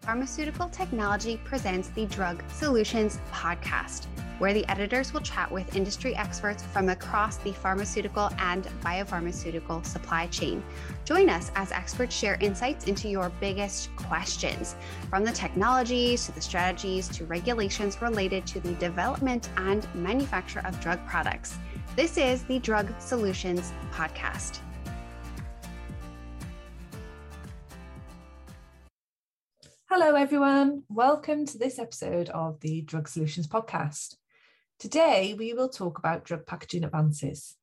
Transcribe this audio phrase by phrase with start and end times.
[0.00, 4.06] Pharmaceutical Technology presents the Drug Solutions podcast,
[4.38, 10.26] where the editors will chat with industry experts from across the pharmaceutical and biopharmaceutical supply
[10.28, 10.64] chain.
[11.04, 14.74] Join us as experts share insights into your biggest questions,
[15.10, 20.80] from the technologies to the strategies to regulations related to the development and manufacture of
[20.80, 21.58] drug products.
[21.94, 24.60] This is the Drug Solutions podcast.
[29.92, 30.84] Hello, everyone.
[30.88, 34.14] Welcome to this episode of the Drug Solutions Podcast.
[34.78, 37.56] Today, we will talk about drug packaging advances.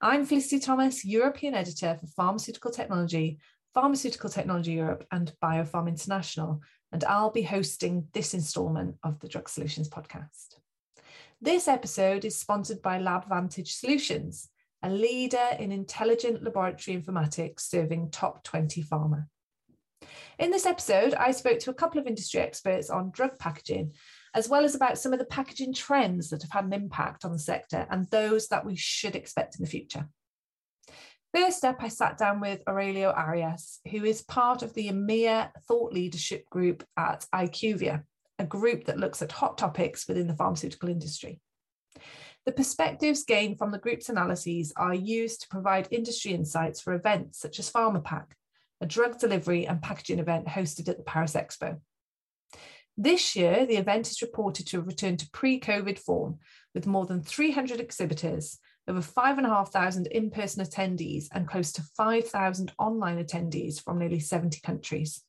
[0.00, 3.38] I'm Felicity Thomas, European Editor for Pharmaceutical Technology,
[3.74, 6.60] Pharmaceutical Technology Europe, and BioPharm International,
[6.90, 10.56] and I'll be hosting this instalment of the Drug Solutions Podcast.
[11.40, 14.48] This episode is sponsored by LabVantage Solutions,
[14.82, 19.26] a leader in intelligent laboratory informatics serving top 20 pharma.
[20.38, 23.94] In this episode, I spoke to a couple of industry experts on drug packaging,
[24.34, 27.32] as well as about some of the packaging trends that have had an impact on
[27.32, 30.08] the sector and those that we should expect in the future.
[31.34, 35.92] First up, I sat down with Aurelio Arias, who is part of the EMEA Thought
[35.92, 38.04] Leadership Group at IQVIA,
[38.38, 41.40] a group that looks at hot topics within the pharmaceutical industry.
[42.46, 47.40] The perspectives gained from the group's analyses are used to provide industry insights for events
[47.40, 48.26] such as Pharmapack,
[48.80, 51.80] a drug delivery and packaging event hosted at the Paris Expo.
[52.96, 56.38] This year, the event is reported to have returned to pre COVID form
[56.74, 63.24] with more than 300 exhibitors, over 5,500 in person attendees, and close to 5,000 online
[63.24, 65.22] attendees from nearly 70 countries.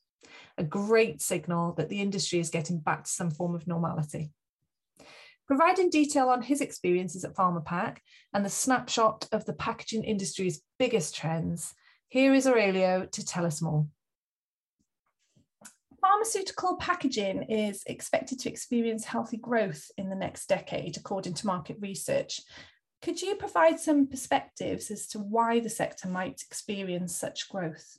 [0.58, 4.32] A great signal that the industry is getting back to some form of normality.
[5.46, 7.98] Providing detail on his experiences at Pharmapack
[8.32, 11.74] and the snapshot of the packaging industry's biggest trends,
[12.10, 13.86] here is Aurelio to tell us more.
[16.00, 21.76] Pharmaceutical packaging is expected to experience healthy growth in the next decade, according to market
[21.80, 22.40] research.
[23.00, 27.98] Could you provide some perspectives as to why the sector might experience such growth?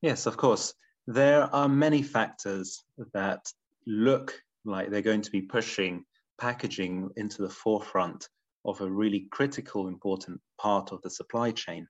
[0.00, 0.74] Yes, of course.
[1.06, 2.82] There are many factors
[3.12, 3.52] that
[3.86, 6.04] look like they're going to be pushing
[6.40, 8.28] packaging into the forefront
[8.64, 11.86] of a really critical, important part of the supply chain.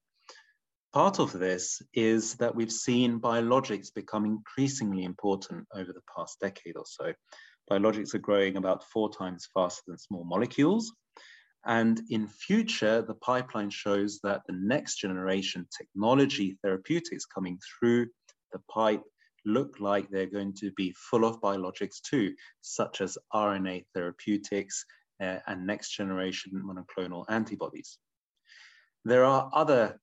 [0.93, 6.76] Part of this is that we've seen biologics become increasingly important over the past decade
[6.76, 7.12] or so.
[7.71, 10.91] Biologics are growing about four times faster than small molecules.
[11.66, 18.06] And in future, the pipeline shows that the next generation technology therapeutics coming through
[18.53, 19.03] the pipe
[19.44, 24.87] look like they're going to be full of biologics too, such as RNA therapeutics
[25.20, 27.99] uh, and next generation monoclonal antibodies.
[29.05, 30.00] There are other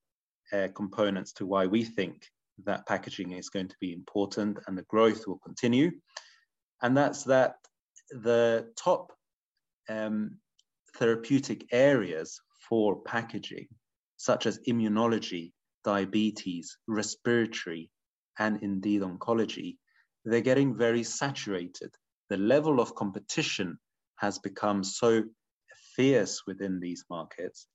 [0.54, 2.28] uh, components to why we think
[2.66, 5.92] that packaging is going to be important and the growth will continue.
[6.82, 7.56] And that's that
[8.12, 9.12] the top
[9.90, 10.38] um,
[10.98, 12.40] therapeutic areas
[12.70, 13.68] for packaging,
[14.18, 15.52] such as immunology,
[15.84, 17.90] diabetes, respiratory,
[18.40, 19.78] and indeed oncology,
[20.24, 21.94] they're getting very saturated.
[22.30, 23.78] The level of competition
[24.18, 25.24] has become so
[25.96, 27.68] fierce within these markets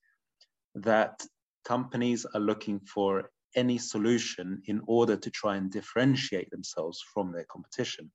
[0.74, 1.22] that
[1.64, 7.46] companies are looking for any solution in order to try and differentiate themselves from their
[7.50, 8.10] competition.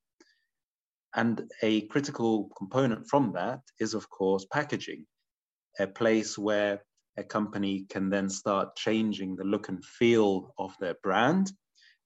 [1.13, 5.05] And a critical component from that is, of course, packaging,
[5.79, 6.83] a place where
[7.17, 11.51] a company can then start changing the look and feel of their brand.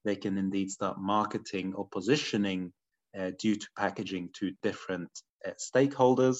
[0.06, 2.72] They can indeed start marketing or positioning
[3.18, 5.10] uh, due to packaging to different
[5.46, 6.38] uh, stakeholders.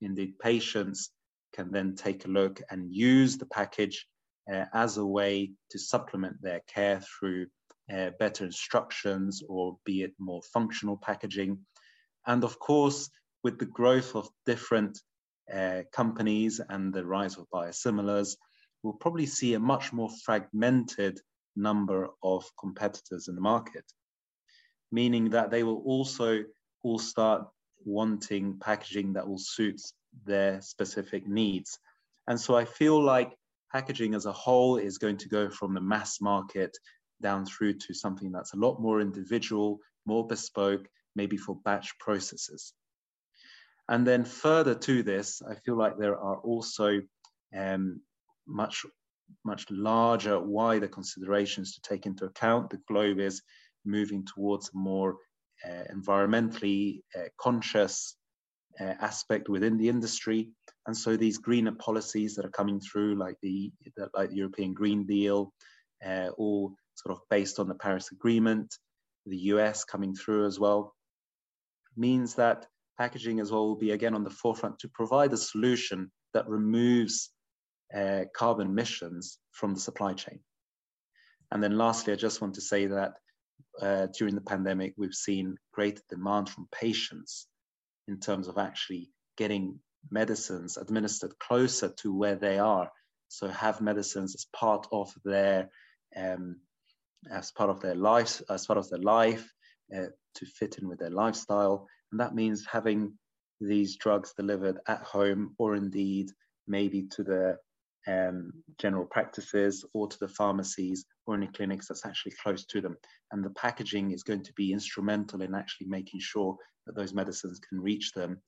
[0.00, 1.10] Indeed, patients
[1.54, 4.06] can then take a look and use the package
[4.48, 7.46] as a way to supplement their care through
[7.92, 11.58] uh, better instructions or be it more functional packaging.
[12.26, 13.10] And of course,
[13.42, 14.98] with the growth of different
[15.52, 18.36] uh, companies and the rise of biosimilars,
[18.82, 21.20] we'll probably see a much more fragmented
[21.56, 23.84] number of competitors in the market,
[24.92, 26.44] meaning that they will also
[26.82, 27.46] all start
[27.84, 29.80] wanting packaging that will suit
[30.24, 31.78] their specific needs.
[32.26, 33.32] And so I feel like
[33.72, 36.76] packaging as a whole is going to go from the mass market
[37.22, 42.72] down through to something that's a lot more individual, more bespoke, maybe for batch processes.
[43.88, 47.00] And then further to this, I feel like there are also
[47.56, 48.00] um,
[48.46, 48.86] much,
[49.44, 52.70] much larger, wider considerations to take into account.
[52.70, 53.42] The globe is
[53.84, 55.16] moving towards a more
[55.64, 58.16] uh, environmentally uh, conscious
[58.78, 60.50] uh, aspect within the industry.
[60.86, 64.72] And so these greener policies that are coming through, like the, the like the European
[64.74, 65.52] Green Deal,
[66.04, 68.74] uh, all sort of based on the Paris Agreement,
[69.26, 70.94] the US coming through as well,
[71.96, 72.66] means that
[72.98, 77.30] packaging as well will be again on the forefront to provide a solution that removes
[77.94, 80.40] uh, carbon emissions from the supply chain.
[81.50, 83.14] And then lastly, I just want to say that
[83.80, 87.48] uh, during the pandemic, we've seen greater demand from patients
[88.10, 89.78] in terms of actually getting
[90.10, 92.90] medicines administered closer to where they are.
[93.28, 95.70] So have medicines as part of their
[96.16, 96.56] um,
[97.30, 99.46] as part of their life, as part of their life,
[99.96, 103.12] uh, to fit in with their lifestyle, and that means having
[103.60, 106.30] these drugs delivered at home, or indeed
[106.66, 107.56] maybe to the
[108.08, 112.96] um, general practices or to the pharmacies or any clinics that's actually close to them.
[113.30, 116.56] And the packaging is going to be instrumental in actually making sure
[116.90, 118.40] that those medicines can reach them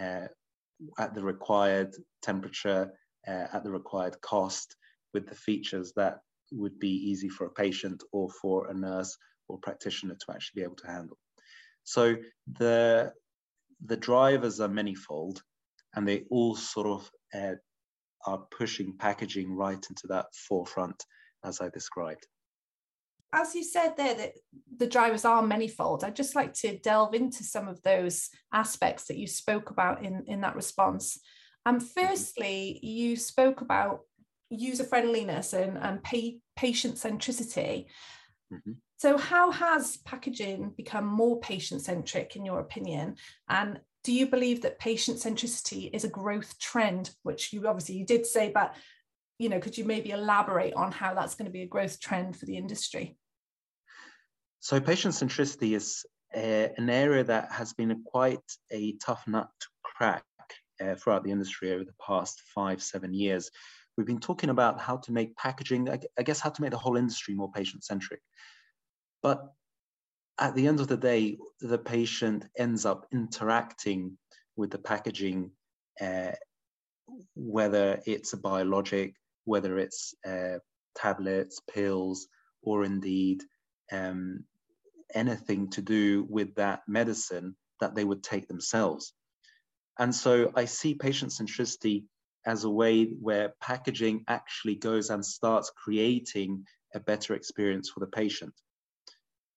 [0.00, 0.28] uh,
[0.98, 2.90] at the required temperature,
[3.26, 4.76] uh, at the required cost,
[5.14, 6.20] with the features that
[6.52, 9.16] would be easy for a patient or for a nurse
[9.48, 11.18] or practitioner to actually be able to handle.
[11.84, 12.16] So
[12.58, 13.12] the
[13.84, 15.42] the drivers are manifold,
[15.94, 17.56] and they all sort of uh,
[18.26, 21.02] are pushing packaging right into that forefront,
[21.44, 22.26] as I described.
[23.32, 24.32] As you said there, that
[24.76, 26.02] the drivers are manifold.
[26.02, 30.24] I'd just like to delve into some of those aspects that you spoke about in,
[30.26, 31.20] in that response.
[31.66, 34.00] Um, firstly, you spoke about
[34.48, 37.86] user friendliness and, and pay, patient centricity.
[38.52, 38.72] Mm-hmm.
[38.96, 43.16] So, how has packaging become more patient centric, in your opinion?
[43.48, 48.06] And do you believe that patient centricity is a growth trend which you obviously you
[48.06, 48.74] did say but
[49.38, 52.36] you know could you maybe elaborate on how that's going to be a growth trend
[52.36, 53.16] for the industry?
[54.60, 56.04] So patient centricity is
[56.36, 58.40] uh, an area that has been quite
[58.70, 60.24] a tough nut to crack
[60.80, 63.50] uh, throughout the industry over the past five seven years.
[63.96, 66.96] We've been talking about how to make packaging i guess how to make the whole
[66.96, 68.20] industry more patient centric
[69.22, 69.52] but
[70.38, 74.16] at the end of the day, the patient ends up interacting
[74.56, 75.50] with the packaging,
[76.00, 76.32] uh,
[77.34, 79.14] whether it's a biologic,
[79.48, 80.58] whether it's uh,
[80.94, 82.28] tablets, pills,
[82.62, 83.42] or indeed
[83.90, 84.44] um,
[85.14, 89.14] anything to do with that medicine that they would take themselves.
[89.98, 92.04] And so I see patient centricity
[92.46, 98.06] as a way where packaging actually goes and starts creating a better experience for the
[98.06, 98.54] patient.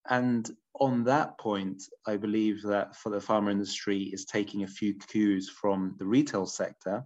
[0.10, 0.50] And
[0.80, 5.50] on that point, I believe that for the pharma industry is taking a few cues
[5.50, 7.04] from the retail sector,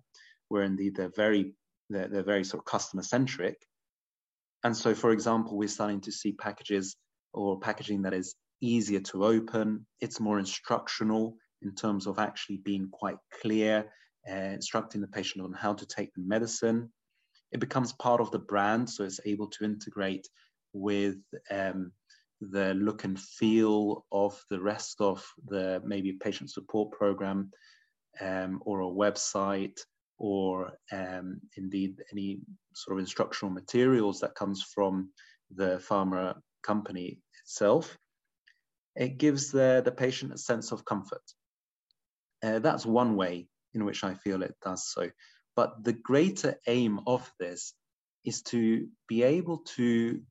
[0.48, 1.54] where indeed they're very
[1.90, 3.58] they're, they're very sort of customer centric.
[4.64, 6.96] And so, for example, we're starting to see packages
[7.34, 9.86] or packaging that is easier to open.
[10.00, 13.92] It's more instructional in terms of actually being quite clear,
[14.30, 16.92] uh, instructing the patient on how to take the medicine.
[17.52, 20.28] It becomes part of the brand, so it's able to integrate
[20.74, 21.18] with
[21.52, 21.92] um,
[22.42, 27.52] the look and feel of the rest of the maybe patient support program
[28.20, 29.80] um, or a website
[30.18, 32.40] or um, indeed any
[32.74, 35.10] sort of instructional materials that comes from
[35.54, 37.98] the pharma company itself,
[38.96, 41.22] it gives the, the patient a sense of comfort.
[42.44, 45.10] Uh, that's one way in which I feel it does so.
[45.56, 47.74] But the greater aim of this
[48.24, 50.22] is to be able to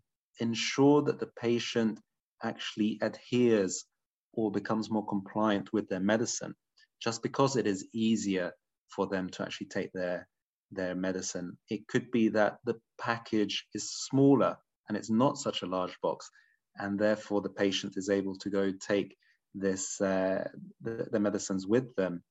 [0.41, 2.01] ensure that the patient
[2.43, 3.85] actually adheres
[4.33, 6.55] or becomes more compliant with their medicine
[7.00, 8.53] just because it is easier
[8.95, 10.29] for them to actually take their
[10.71, 14.57] their medicine it could be that the package is smaller
[14.89, 16.29] and it's not such a large box
[16.77, 19.17] and therefore the patient is able to go take
[19.55, 20.49] this uh,
[20.83, 22.23] the, the, medicines with them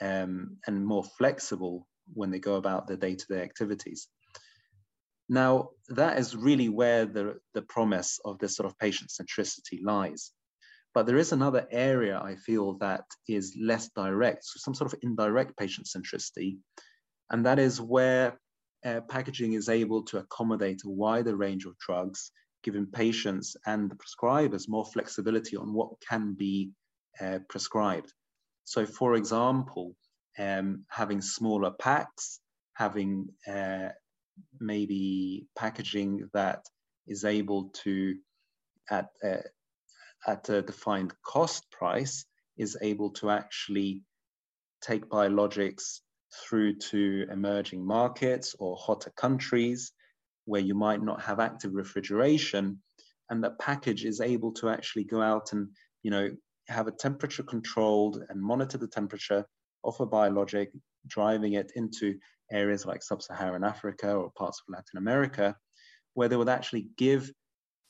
[0.00, 4.08] um, and more flexible when they go about their day-to-day activities
[5.28, 10.30] now, that is really where the, the promise of this sort of patient centricity lies.
[10.96, 14.98] But there is another area I feel that is less direct, so some sort of
[15.02, 16.56] indirect patient centricity,
[17.28, 18.40] and that is where
[18.82, 22.30] uh, packaging is able to accommodate a wider range of drugs,
[22.62, 26.70] giving patients and the prescribers more flexibility on what can be
[27.20, 28.10] uh, prescribed.
[28.64, 29.94] So, for example,
[30.38, 32.40] um, having smaller packs,
[32.72, 33.90] having uh,
[34.58, 36.64] maybe packaging that
[37.06, 38.16] is able to,
[38.90, 39.42] at a,
[40.26, 42.24] at a defined cost price,
[42.56, 44.02] is able to actually
[44.82, 46.00] take biologics
[46.34, 49.92] through to emerging markets or hotter countries
[50.44, 52.80] where you might not have active refrigeration
[53.30, 55.68] and that package is able to actually go out and
[56.02, 56.28] you know
[56.68, 59.44] have a temperature controlled and monitor the temperature
[59.84, 60.70] of a biologic
[61.06, 62.16] driving it into
[62.50, 65.54] areas like sub-Saharan Africa or parts of Latin America,
[66.14, 67.30] where they would actually give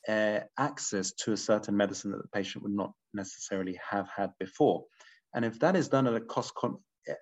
[0.08, 4.84] uh, access to a certain medicine that the patient would not necessarily have had before.
[5.34, 6.52] And if that is done at a cost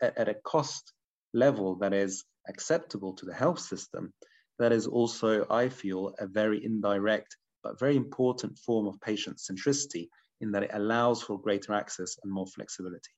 [0.01, 0.93] at a cost
[1.33, 4.13] level that is acceptable to the health system,
[4.59, 10.09] that is also, I feel, a very indirect but very important form of patient centricity
[10.41, 13.11] in that it allows for greater access and more flexibility.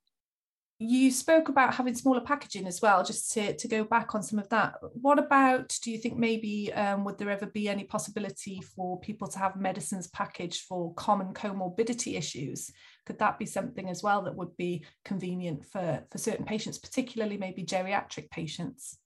[0.79, 4.39] You spoke about having smaller packaging as well, just to, to go back on some
[4.39, 4.75] of that.
[5.01, 9.27] What about, do you think maybe um, would there ever be any possibility for people
[9.29, 12.71] to have medicines packaged for common comorbidity issues?
[13.07, 17.39] Could that be something as well that would be convenient for, for certain patients, particularly
[17.39, 18.99] maybe geriatric patients?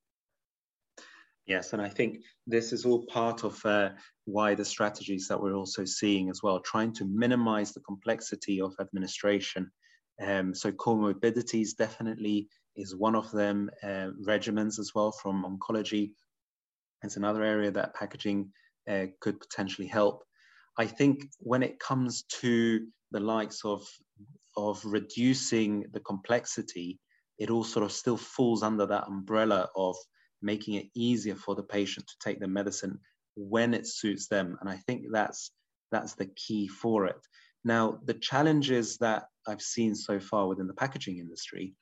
[1.47, 3.91] Yes, and I think this is all part of uh,
[4.27, 9.71] the strategies that we're also seeing as well, trying to minimize the complexity of administration
[10.21, 13.71] um, so comorbidities definitely is one of them.
[13.83, 16.13] Uh, regimens as well from oncology.
[17.03, 18.51] It's another area that packaging
[18.89, 20.25] uh, could potentially help.
[20.79, 23.87] I think when it comes to the likes of
[24.57, 26.99] of reducing the complexity,
[27.39, 29.97] it all sort of still falls under that umbrella of
[30.43, 32.99] making it easier for the patient to take the medicine
[33.37, 34.57] when it suits them.
[34.61, 35.53] And I think that's
[35.91, 37.21] that's the key for it.
[37.65, 41.75] Now, the challenges that I've seen so far within the packaging industry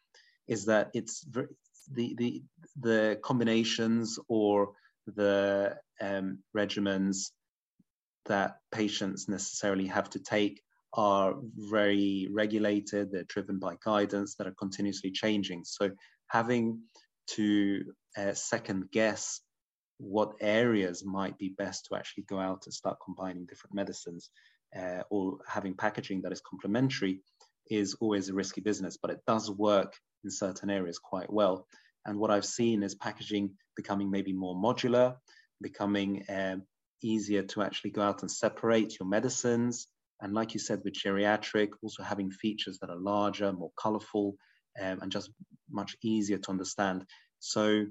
[0.49, 1.49] is that it's very,
[1.93, 2.43] the, the,
[2.81, 4.73] the combinations or
[5.07, 7.31] the um, regimens
[8.27, 10.61] that patients necessarily have to take
[10.95, 15.65] are very regulated, they're driven by guidance that are continuously changing.
[15.65, 15.91] So
[16.29, 16.81] having
[17.29, 17.85] to
[18.17, 19.41] uh, second guess
[19.99, 24.31] what areas might be best to actually go out and start combining different medicines
[24.77, 27.21] uh, or having packaging that is complementary
[27.71, 29.95] is always a risky business, but it does work
[30.25, 31.67] in certain areas quite well.
[32.07, 35.17] And what I've seen is packaging becoming maybe more modular,
[35.61, 36.63] becoming um,
[37.03, 39.89] easier to actually go out and separate your medicines.
[40.21, 44.37] And like you said, with geriatric, also having features that are larger, more colorful,
[44.81, 45.31] um, and just
[45.71, 47.05] much easier to understand.
[47.41, 47.85] So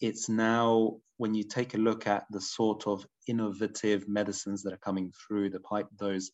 [0.00, 4.78] it's now when you take a look at the sort of innovative medicines that are
[4.78, 6.30] coming through the pipe, those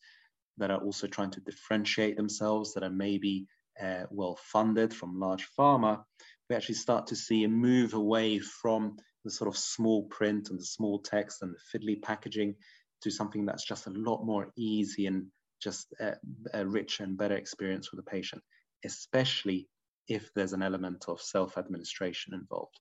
[0.58, 3.46] that are also trying to differentiate themselves, that are maybe
[3.82, 6.02] uh, well funded from large pharma,
[6.48, 10.60] we actually start to see a move away from the sort of small print and
[10.60, 12.54] the small text and the fiddly packaging
[13.02, 15.26] to something that's just a lot more easy and
[15.60, 16.14] just a,
[16.52, 18.42] a rich and better experience for the patient,
[18.84, 19.66] especially
[20.08, 22.78] if there's an element of self administration involved.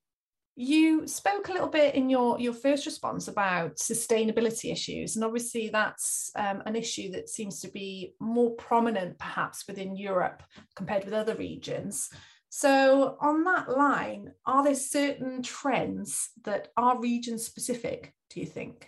[0.55, 5.69] You spoke a little bit in your, your first response about sustainability issues, and obviously
[5.69, 10.43] that's um, an issue that seems to be more prominent perhaps within Europe
[10.75, 12.10] compared with other regions.
[12.50, 18.88] So, on that line, are there certain trends that are region specific, do you think?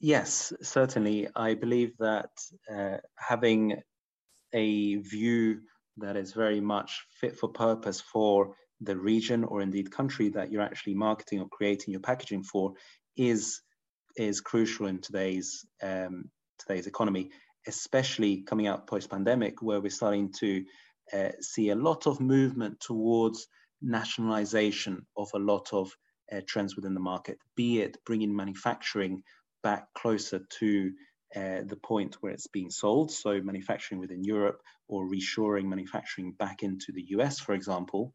[0.00, 1.28] Yes, certainly.
[1.34, 2.30] I believe that
[2.70, 3.80] uh, having
[4.52, 5.60] a view
[5.96, 10.62] that is very much fit for purpose for the region or indeed country that you're
[10.62, 12.72] actually marketing or creating your packaging for
[13.16, 13.60] is
[14.16, 17.30] is crucial in today's um, today's economy,
[17.66, 20.64] especially coming out post pandemic, where we're starting to
[21.12, 23.46] uh, see a lot of movement towards
[23.82, 25.90] nationalization of a lot of
[26.32, 29.22] uh, trends within the market, be it bringing manufacturing
[29.62, 30.92] back closer to
[31.36, 36.62] uh, the point where it's being sold, so manufacturing within Europe or reshoring manufacturing back
[36.62, 38.12] into the US, for example,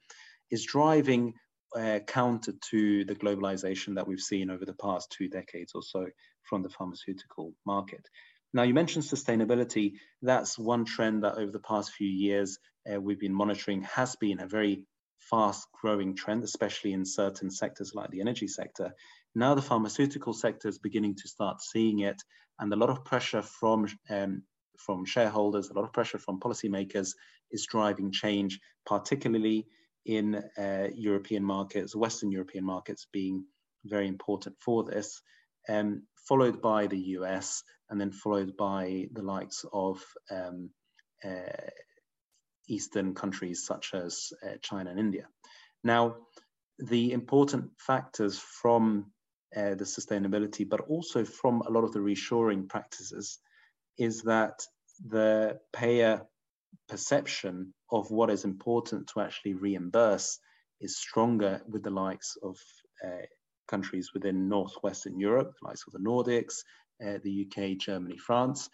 [0.51, 1.33] is driving
[1.75, 6.05] uh, counter to the globalization that we've seen over the past two decades or so
[6.43, 8.07] from the pharmaceutical market.
[8.53, 9.93] Now, you mentioned sustainability.
[10.21, 12.57] That's one trend that over the past few years
[12.91, 14.85] uh, we've been monitoring has been a very
[15.19, 18.93] fast growing trend, especially in certain sectors like the energy sector.
[19.33, 22.21] Now, the pharmaceutical sector is beginning to start seeing it,
[22.59, 24.43] and a lot of pressure from um,
[24.77, 27.09] from shareholders, a lot of pressure from policymakers
[27.51, 29.65] is driving change, particularly
[30.05, 33.45] in uh, European markets, Western European markets being
[33.85, 35.21] very important for this,
[35.69, 40.69] um, followed by the US, and then followed by the likes of um,
[41.23, 41.69] uh,
[42.67, 45.27] Eastern countries such as uh, China and India.
[45.83, 46.15] Now,
[46.79, 49.11] the important factors from
[49.55, 53.39] uh, the sustainability, but also from a lot of the reshoring practices,
[53.97, 54.59] is that
[55.07, 56.25] the payer
[56.89, 60.39] perception of what is important to actually reimburse
[60.81, 62.57] is stronger with the likes of
[63.03, 63.25] uh,
[63.67, 66.63] countries within northwestern Europe, the likes of the Nordics,
[67.05, 68.69] uh, the UK, Germany, France,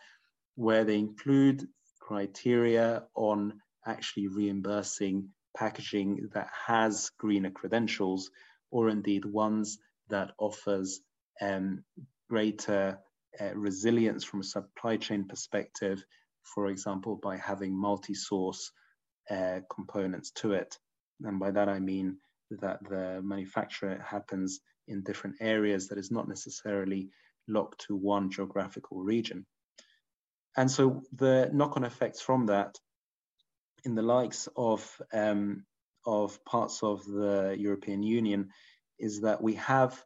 [0.55, 1.67] where they include
[1.99, 8.29] criteria on actually reimbursing packaging that has greener credentials
[8.69, 9.77] or indeed ones
[10.09, 11.01] that offers
[11.41, 11.83] um,
[12.29, 12.99] greater
[13.39, 16.03] uh, resilience from a supply chain perspective,
[16.43, 18.71] for example, by having multi-source
[19.31, 20.77] uh, components to it.
[21.23, 22.17] And by that I mean
[22.59, 27.09] that the manufacture happens in different areas that is not necessarily
[27.47, 29.45] locked to one geographical region.
[30.57, 32.77] And so the knock-on effects from that
[33.85, 35.65] in the likes of, um,
[36.05, 38.49] of parts of the European Union
[38.99, 40.03] is that we have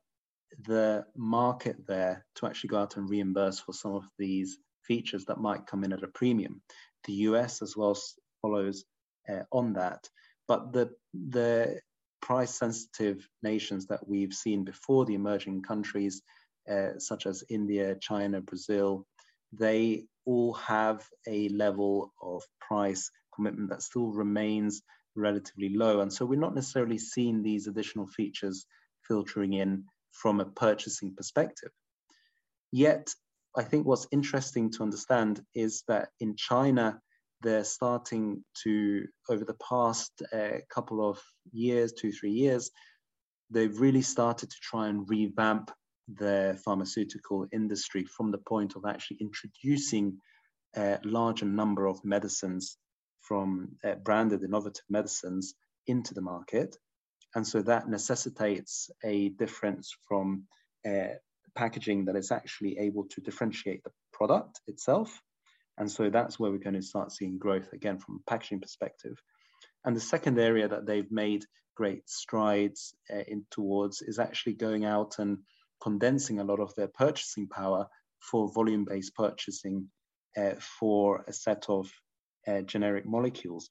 [0.68, 5.40] the market there to actually go out and reimburse for some of these features that
[5.40, 6.62] might come in at a premium.
[7.06, 7.98] The US as well
[8.42, 8.86] follows
[9.52, 10.10] on that.
[10.48, 11.80] But the, the
[12.22, 16.22] price sensitive nations that we've seen before, the emerging countries
[16.70, 19.06] uh, such as India, China, Brazil,
[19.54, 24.82] they all have a level of price commitment that still remains
[25.16, 26.02] relatively low.
[26.02, 28.66] And so we're not necessarily seeing these additional features
[29.08, 31.70] filtering in from a purchasing perspective.
[32.72, 33.14] Yet,
[33.56, 37.00] I think what's interesting to understand is that in China,
[37.46, 41.22] they're starting to, over the past uh, couple of
[41.52, 42.72] years, two, three years,
[43.52, 45.70] they've really started to try and revamp
[46.08, 50.18] their pharmaceutical industry from the point of actually introducing
[50.76, 52.78] a larger number of medicines
[53.22, 55.54] from uh, branded innovative medicines
[55.86, 56.76] into the market.
[57.36, 60.46] And so that necessitates a difference from
[60.88, 61.16] uh,
[61.56, 65.22] packaging that is actually able to differentiate the product itself.
[65.78, 69.18] And so that's where we're going to start seeing growth again from a packaging perspective.
[69.84, 74.86] And the second area that they've made great strides uh, in towards is actually going
[74.86, 75.40] out and
[75.82, 77.88] condensing a lot of their purchasing power
[78.20, 79.90] for volume-based purchasing
[80.38, 81.92] uh, for a set of
[82.48, 83.70] uh, generic molecules.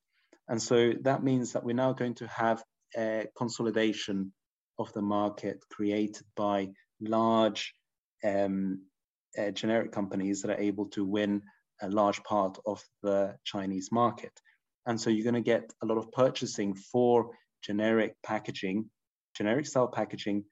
[0.49, 2.62] And so that means that we're now going to have
[2.96, 4.32] a consolidation
[4.78, 6.68] of the market created by
[7.00, 7.75] large
[8.23, 8.82] um,
[9.54, 11.42] generic companies that are able to win
[11.83, 14.33] a large part of the Chinese market.
[14.87, 17.30] And so you're going to get a lot of purchasing for
[17.63, 18.91] generic packaging,
[19.37, 20.45] generic style packaging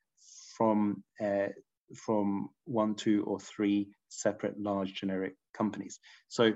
[0.57, 1.49] from uh,
[1.95, 6.01] from one, two, or three separate large generic companies.
[6.29, 6.53] So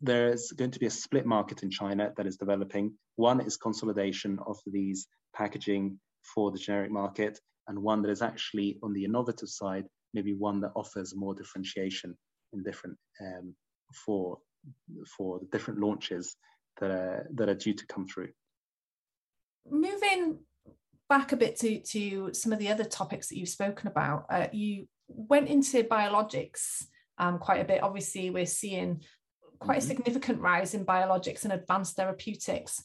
[0.00, 2.94] there's going to be a split market in China that is developing.
[3.16, 6.00] One is consolidation of these packaging
[6.34, 7.38] for the generic market,
[7.68, 12.16] and one that is actually on the innovative side, maybe one that offers more differentiation
[12.52, 13.54] in different um,
[13.92, 14.38] for
[15.06, 16.36] for the different launches
[16.80, 18.28] that are that are due to come through.
[19.70, 20.38] Moving
[21.08, 24.46] back a bit to, to some of the other topics that you've spoken about, uh,
[24.52, 26.86] you went into biologics
[27.18, 27.82] um, quite a bit.
[27.82, 29.02] Obviously, we're seeing
[29.58, 29.88] quite a mm-hmm.
[29.88, 32.82] significant rise in biologics and advanced therapeutics.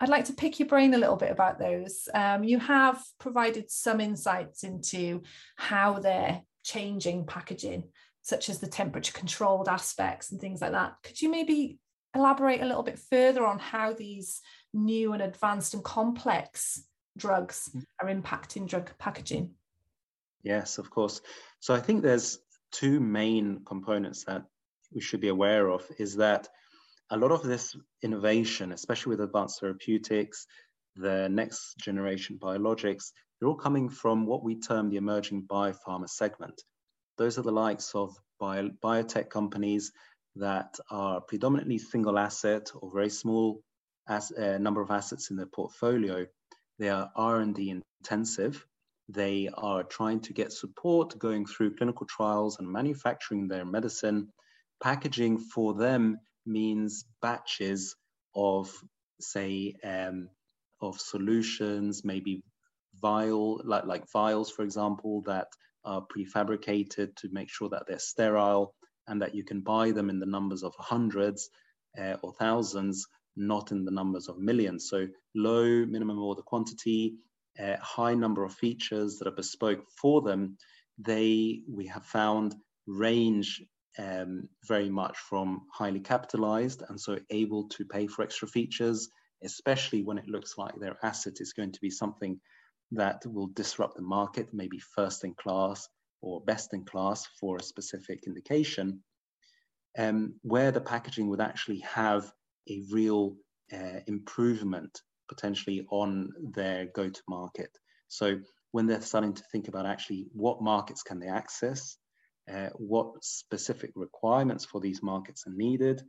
[0.00, 2.08] I'd like to pick your brain a little bit about those.
[2.14, 5.22] Um, you have provided some insights into
[5.56, 7.84] how they're changing packaging,
[8.22, 10.96] such as the temperature controlled aspects and things like that.
[11.02, 11.78] Could you maybe
[12.14, 14.40] elaborate a little bit further on how these
[14.74, 16.82] new and advanced and complex
[17.16, 17.82] drugs mm.
[18.00, 19.50] are impacting drug packaging?
[20.42, 21.20] Yes, of course.
[21.60, 22.38] So I think there's
[22.72, 24.44] two main components that
[24.92, 26.48] we should be aware of is that
[27.10, 30.46] a lot of this innovation, especially with advanced therapeutics,
[30.96, 36.62] the next generation biologics, they're all coming from what we term the emerging biopharma segment.
[37.20, 39.92] Those are the likes of bio, biotech companies
[40.36, 43.60] that are predominantly single asset or very small
[44.08, 46.26] as, uh, number of assets in their portfolio,
[46.78, 48.66] they are R&D intensive.
[49.10, 54.32] They are trying to get support going through clinical trials and manufacturing their medicine.
[54.82, 57.96] Packaging for them means batches
[58.34, 58.72] of,
[59.20, 60.30] say, um,
[60.80, 62.42] of solutions, maybe
[62.94, 65.48] vial, like, like vials, for example, that
[65.84, 68.74] are prefabricated to make sure that they're sterile
[69.08, 71.50] and that you can buy them in the numbers of hundreds
[71.98, 74.88] uh, or thousands not in the numbers of millions.
[74.88, 77.14] So low minimum order quantity,
[77.58, 80.56] uh, high number of features that are bespoke for them,
[80.98, 82.54] they, we have found,
[82.86, 83.62] range
[83.98, 89.08] um, very much from highly capitalized and so able to pay for extra features,
[89.44, 92.40] especially when it looks like their asset is going to be something
[92.92, 95.88] that will disrupt the market, maybe first in class
[96.22, 99.02] or best in class for a specific indication,
[99.98, 102.30] um, where the packaging would actually have
[102.68, 103.36] a real
[103.72, 107.70] uh, improvement potentially on their go-to market.
[108.08, 108.40] So
[108.72, 111.96] when they're starting to think about actually what markets can they access,
[112.52, 116.02] uh, what specific requirements for these markets are needed,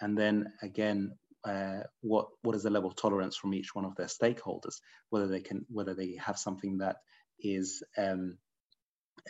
[0.00, 1.12] and then again,
[1.44, 4.76] uh, what what is the level of tolerance from each one of their stakeholders,
[5.10, 6.96] whether they can whether they have something that
[7.40, 8.36] is um,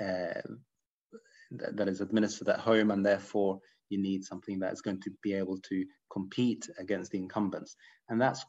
[0.00, 0.40] uh,
[1.52, 5.10] that, that is administered at home, and therefore you need something that is going to
[5.22, 7.76] be able to compete against the incumbents.
[8.08, 8.44] And that's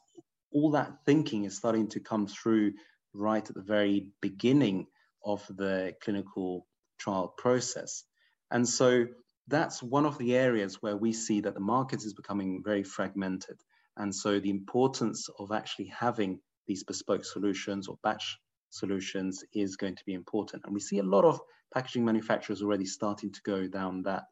[0.51, 2.73] all that thinking is starting to come through
[3.13, 4.87] right at the very beginning
[5.25, 6.67] of the clinical
[6.99, 8.03] trial process.
[8.51, 9.05] And so
[9.47, 13.59] that's one of the areas where we see that the market is becoming very fragmented.
[13.97, 18.37] And so the importance of actually having these bespoke solutions or batch
[18.69, 20.63] solutions is going to be important.
[20.65, 21.39] And we see a lot of
[21.73, 24.23] packaging manufacturers already starting to go down that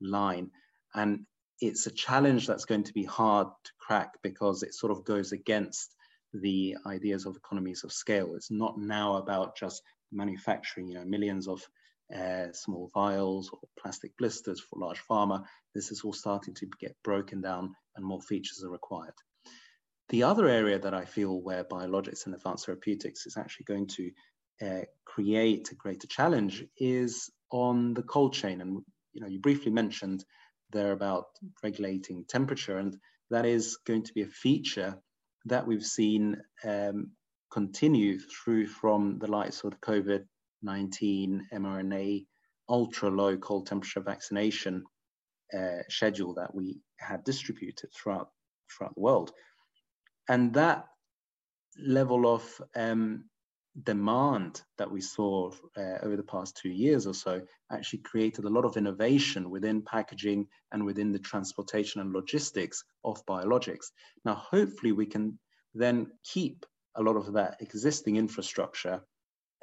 [0.00, 0.50] line.
[0.94, 1.26] And
[1.60, 5.32] it's a challenge that's going to be hard to crack because it sort of goes
[5.32, 5.94] against
[6.32, 8.34] the ideas of economies of scale.
[8.34, 11.62] It's not now about just manufacturing, you know, millions of
[12.14, 15.44] uh, small vials or plastic blisters for large pharma.
[15.74, 19.14] This is all starting to get broken down and more features are required.
[20.08, 24.10] The other area that I feel where biologics and advanced therapeutics is actually going to
[24.60, 28.60] uh, create a greater challenge is on the cold chain.
[28.60, 30.24] And you know, you briefly mentioned
[30.70, 31.26] there about
[31.62, 32.96] regulating temperature, and
[33.30, 34.98] that is going to be a feature
[35.46, 37.10] that we've seen um,
[37.50, 40.24] continue through from the likes of the COVID
[40.62, 42.26] 19 mRNA
[42.68, 44.84] ultra low cold temperature vaccination
[45.56, 48.30] uh, schedule that we had distributed throughout,
[48.70, 49.32] throughout the world.
[50.28, 50.86] And that
[51.78, 53.24] level of um,
[53.82, 58.50] demand that we saw uh, over the past two years or so actually created a
[58.50, 63.86] lot of innovation within packaging and within the transportation and logistics of biologics.
[64.24, 65.38] Now, hopefully, we can
[65.74, 66.64] then keep
[66.96, 69.02] a lot of that existing infrastructure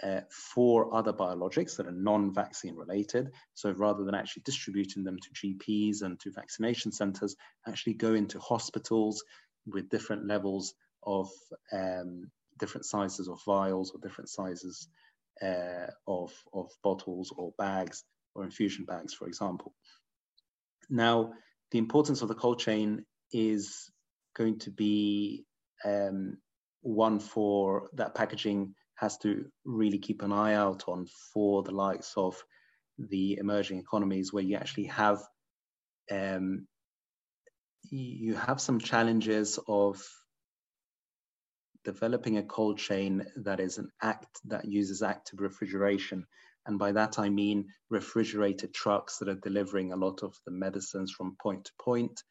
[0.04, 3.32] uh, for other biologics that are non-vaccine related.
[3.54, 7.36] So rather than actually distributing them to GPs and to vaccination centers,
[7.68, 9.24] actually go into hospitals
[9.66, 11.30] with different levels of
[11.72, 14.88] um, different sizes of vials or different sizes
[15.42, 18.04] uh, of, of bottles or bags
[18.36, 19.74] or infusion bags, for example.
[20.90, 21.34] Now,
[21.72, 23.92] the importance of the cold chain is
[24.36, 25.46] going to be
[25.86, 26.38] um,
[26.82, 32.14] one for that packaging has to really keep an eye out on for the likes
[32.18, 32.44] of
[32.98, 35.22] the emerging economies where you actually have
[36.12, 36.68] um,
[37.90, 40.06] you have some challenges of
[41.86, 46.26] developing a cold chain that is an act that uses active refrigeration.
[46.66, 51.12] And by that i mean refrigerated trucks that are delivering a lot of the medicines
[51.12, 52.22] from point to point.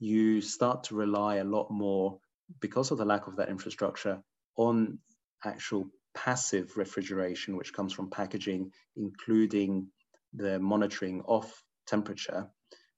[0.00, 2.18] You start to rely a lot more
[2.60, 4.20] because of the lack of that infrastructure
[4.56, 4.98] on
[5.44, 9.88] actual passive refrigeration, which comes from packaging, including
[10.34, 11.50] the monitoring of
[11.86, 12.48] temperature.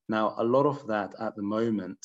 [0.09, 1.99] Now, a lot of that at the moment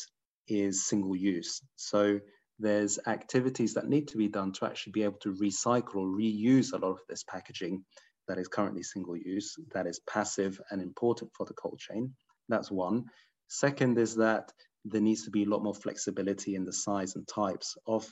[0.47, 1.61] is single use.
[1.75, 2.19] So
[2.59, 6.73] there's activities that need to be done to actually be able to recycle or reuse
[6.73, 7.83] a lot of this packaging
[8.27, 12.13] that is currently single use, that is passive and important for the cold chain.
[12.49, 13.05] That's one.
[13.47, 14.51] Second is that
[14.85, 18.11] there needs to be a lot more flexibility in the size and types of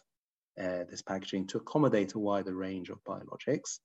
[0.59, 3.79] uh, this packaging to accommodate a wider range of biologics.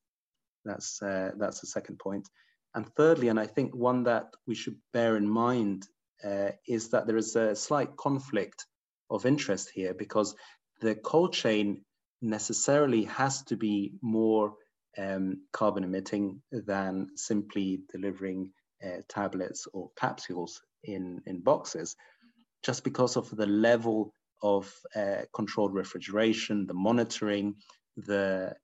[0.64, 2.28] That's, uh, that's the second point.
[2.74, 5.86] And thirdly, and I think one that we should bear in mind
[6.24, 8.66] uh, is that there is a slight conflict
[9.10, 10.34] of interest here because
[10.80, 11.84] the cold chain
[12.20, 14.54] necessarily has to be more
[14.98, 18.52] um, carbon emitting than simply delivering
[18.84, 21.96] uh, tablets or capsules in, in boxes,
[22.64, 27.54] just because of the level of uh, controlled refrigeration, the monitoring,
[27.96, 28.54] the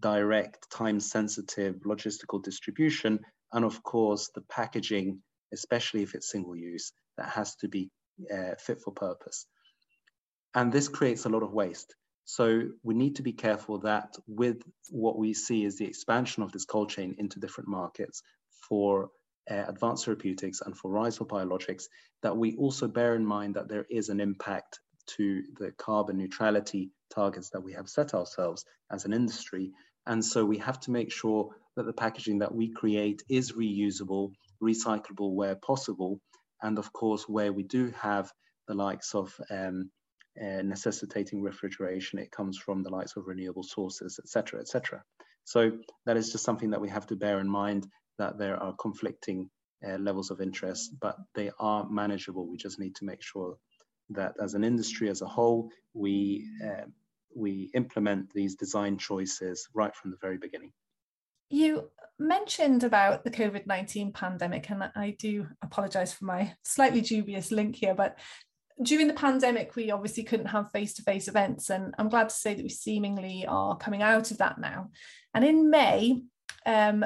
[0.00, 3.18] direct time sensitive logistical distribution,
[3.52, 5.20] and of course the packaging,
[5.52, 7.90] especially if it's single use, that has to be
[8.32, 9.46] uh, fit for purpose.
[10.54, 11.94] And this creates a lot of waste.
[12.24, 16.52] So we need to be careful that with what we see is the expansion of
[16.52, 18.22] this cold chain into different markets
[18.68, 19.10] for
[19.50, 21.84] uh, advanced therapeutics and for rhizo biologics,
[22.22, 26.90] that we also bear in mind that there is an impact to the carbon neutrality
[27.14, 29.72] targets that we have set ourselves as an industry.
[30.06, 34.32] And so we have to make sure that the packaging that we create is reusable,
[34.62, 36.20] recyclable where possible.
[36.60, 38.30] And of course, where we do have
[38.68, 39.90] the likes of um,
[40.40, 45.02] uh, necessitating refrigeration, it comes from the likes of renewable sources, etc., etc.
[45.44, 45.72] So
[46.06, 47.86] that is just something that we have to bear in mind
[48.18, 49.50] that there are conflicting
[49.86, 52.48] uh, levels of interest, but they are manageable.
[52.48, 53.56] We just need to make sure
[54.14, 56.84] that as an industry as a whole, we, uh,
[57.34, 60.72] we implement these design choices right from the very beginning.
[61.50, 67.50] You mentioned about the COVID 19 pandemic, and I do apologize for my slightly dubious
[67.50, 68.18] link here, but
[68.82, 72.34] during the pandemic, we obviously couldn't have face to face events, and I'm glad to
[72.34, 74.90] say that we seemingly are coming out of that now.
[75.34, 76.22] And in May,
[76.64, 77.04] um,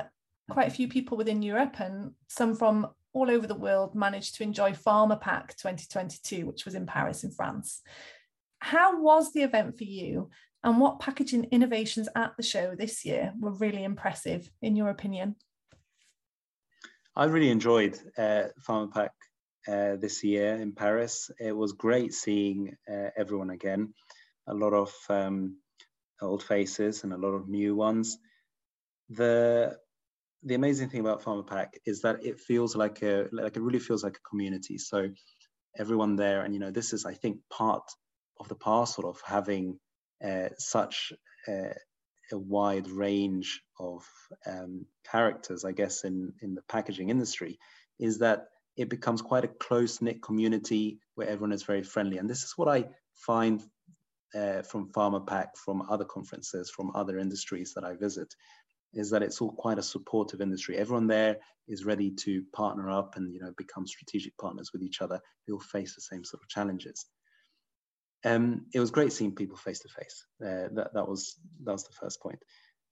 [0.50, 4.42] quite a few people within Europe and some from all over the world managed to
[4.42, 7.81] enjoy Pharmapack 2022, which was in Paris in France.
[8.59, 10.29] How was the event for you?
[10.62, 15.37] And what packaging innovations at the show this year were really impressive, in your opinion?
[17.14, 19.11] I really enjoyed uh, Pharmapack
[19.66, 21.31] uh, this year in Paris.
[21.40, 23.94] It was great seeing uh, everyone again.
[24.46, 25.57] A lot of um,
[26.20, 28.18] old faces and a lot of new ones.
[29.09, 29.79] The
[30.46, 34.04] the amazing thing about Pharmapack is that it feels like a like it really feels
[34.04, 34.78] like a community.
[34.78, 35.09] So
[35.76, 37.82] everyone there, and you know, this is I think part
[38.38, 39.78] of the parcel of having
[40.24, 41.12] uh, such
[41.48, 41.74] uh,
[42.32, 44.06] a wide range of
[44.46, 47.59] um, characters, I guess, in in the packaging industry,
[47.98, 52.18] is that it becomes quite a close knit community where everyone is very friendly.
[52.18, 53.62] And this is what I find
[54.35, 58.32] uh, from Pharmapack, from other conferences, from other industries that I visit,
[58.92, 60.77] is that it's all quite a supportive industry.
[60.77, 61.37] Everyone there
[61.68, 65.55] is ready to partner up and you know become strategic partners with each other who
[65.55, 67.07] will face the same sort of challenges.
[68.25, 70.25] Um, it was great seeing people face to face.
[70.40, 72.38] That that was that was the first point.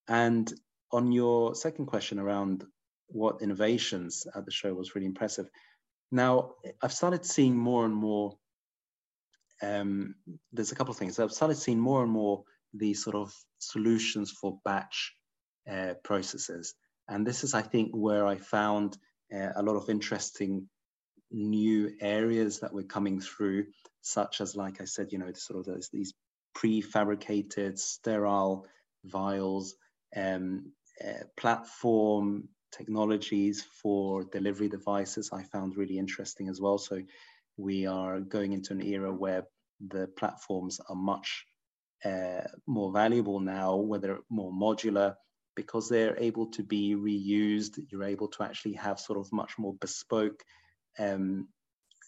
[0.08, 0.52] And
[0.92, 2.64] on your second question around
[3.08, 5.48] what innovations at the show was really impressive.
[6.10, 6.52] Now
[6.82, 8.36] I've started seeing more and more
[9.62, 10.14] um,
[10.52, 11.18] there's a couple of things.
[11.18, 15.14] I've started seeing more and more these sort of solutions for batch
[15.70, 16.74] uh, processes.
[17.08, 18.96] And this is, I think, where I found
[19.34, 20.68] uh, a lot of interesting
[21.30, 23.66] new areas that were coming through,
[24.00, 26.14] such as, like I said, you know, sort of these
[26.56, 28.66] prefabricated, sterile
[29.04, 29.74] vials,
[30.16, 30.72] um,
[31.04, 35.30] uh, platform technologies for delivery devices.
[35.32, 36.78] I found really interesting as well.
[36.78, 37.02] So
[37.56, 39.44] we are going into an era where
[39.88, 41.46] the platforms are much
[42.04, 45.14] uh, more valuable now, where they're more modular,
[45.54, 47.78] because they're able to be reused.
[47.90, 50.42] You're able to actually have sort of much more bespoke
[50.98, 51.48] um,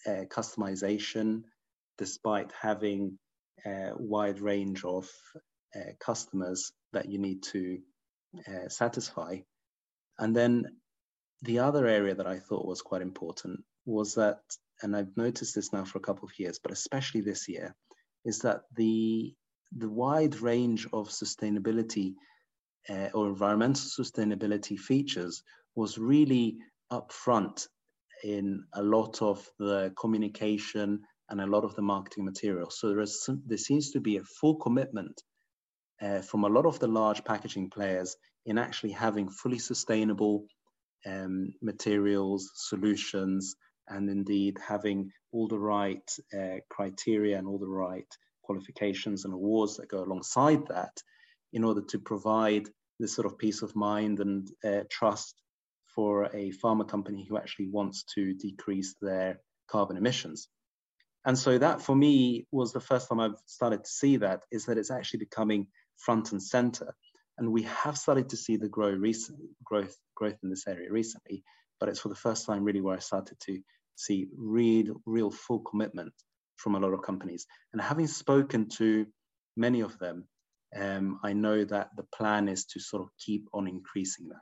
[0.06, 1.42] uh, customization,
[1.98, 3.18] despite having
[3.64, 5.08] a wide range of
[5.74, 7.78] uh, customers that you need to
[8.46, 9.38] uh, satisfy.
[10.18, 10.64] And then
[11.42, 14.40] the other area that I thought was quite important was that,
[14.82, 17.74] and I've noticed this now for a couple of years, but especially this year,
[18.24, 19.34] is that the
[19.72, 22.14] the wide range of sustainability
[22.88, 25.42] uh, or environmental sustainability features
[25.74, 26.56] was really
[26.92, 27.66] upfront
[28.24, 32.70] in a lot of the communication and a lot of the marketing material.
[32.70, 35.20] So there is there seems to be a full commitment
[36.00, 40.44] uh, from a lot of the large packaging players in actually having fully sustainable
[41.04, 43.56] um, materials, solutions,
[43.88, 48.06] and indeed having all the right uh, criteria and all the right
[48.42, 50.96] qualifications and awards that go alongside that
[51.52, 55.34] in order to provide this sort of peace of mind and uh, trust
[55.94, 60.48] for a pharma company who actually wants to decrease their carbon emissions.
[61.24, 64.66] And so that for me was the first time I've started to see that is
[64.66, 66.94] that it's actually becoming front and center.
[67.38, 71.42] And we have started to see the grow recent, growth, growth in this area recently,
[71.80, 73.60] but it's for the first time really where I started to
[73.96, 76.12] see real, real full commitment
[76.56, 77.46] from a lot of companies.
[77.72, 79.06] And having spoken to
[79.56, 80.28] many of them,
[80.78, 84.40] um, I know that the plan is to sort of keep on increasing that.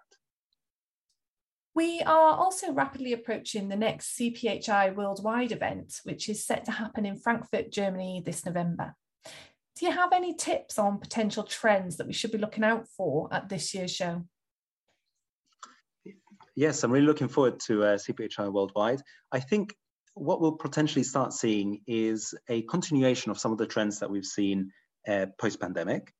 [1.74, 7.04] We are also rapidly approaching the next CPHI Worldwide event, which is set to happen
[7.04, 8.94] in Frankfurt, Germany this November.
[9.76, 13.28] Do you have any tips on potential trends that we should be looking out for
[13.32, 14.24] at this year's show?
[16.54, 19.02] Yes, I'm really looking forward to uh, CPHI Worldwide.
[19.32, 19.74] I think
[20.14, 24.24] what we'll potentially start seeing is a continuation of some of the trends that we've
[24.24, 24.70] seen
[25.08, 26.14] uh, post-pandemic,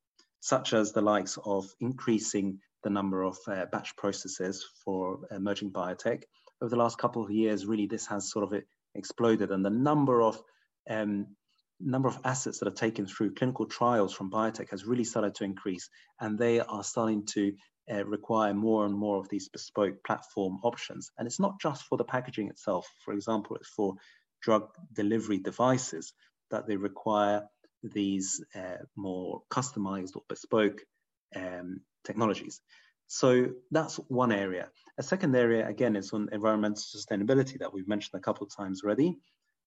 [0.45, 6.21] such as the likes of increasing the number of uh, batch processes for emerging biotech.
[6.61, 8.61] Over the last couple of years, really, this has sort of
[8.93, 10.39] exploded, and the number of
[10.87, 11.25] um,
[11.79, 15.43] number of assets that are taken through clinical trials from biotech has really started to
[15.43, 15.89] increase,
[16.21, 17.51] and they are starting to
[17.91, 21.09] uh, require more and more of these bespoke platform options.
[21.17, 22.87] And it's not just for the packaging itself.
[23.03, 23.95] For example, it's for
[24.43, 26.13] drug delivery devices
[26.51, 27.47] that they require
[27.93, 30.81] these uh, more customized or bespoke
[31.35, 32.61] um, technologies.
[33.07, 34.69] So that's one area.
[34.97, 38.83] A second area, again, is on environmental sustainability that we've mentioned a couple of times
[38.83, 39.17] already.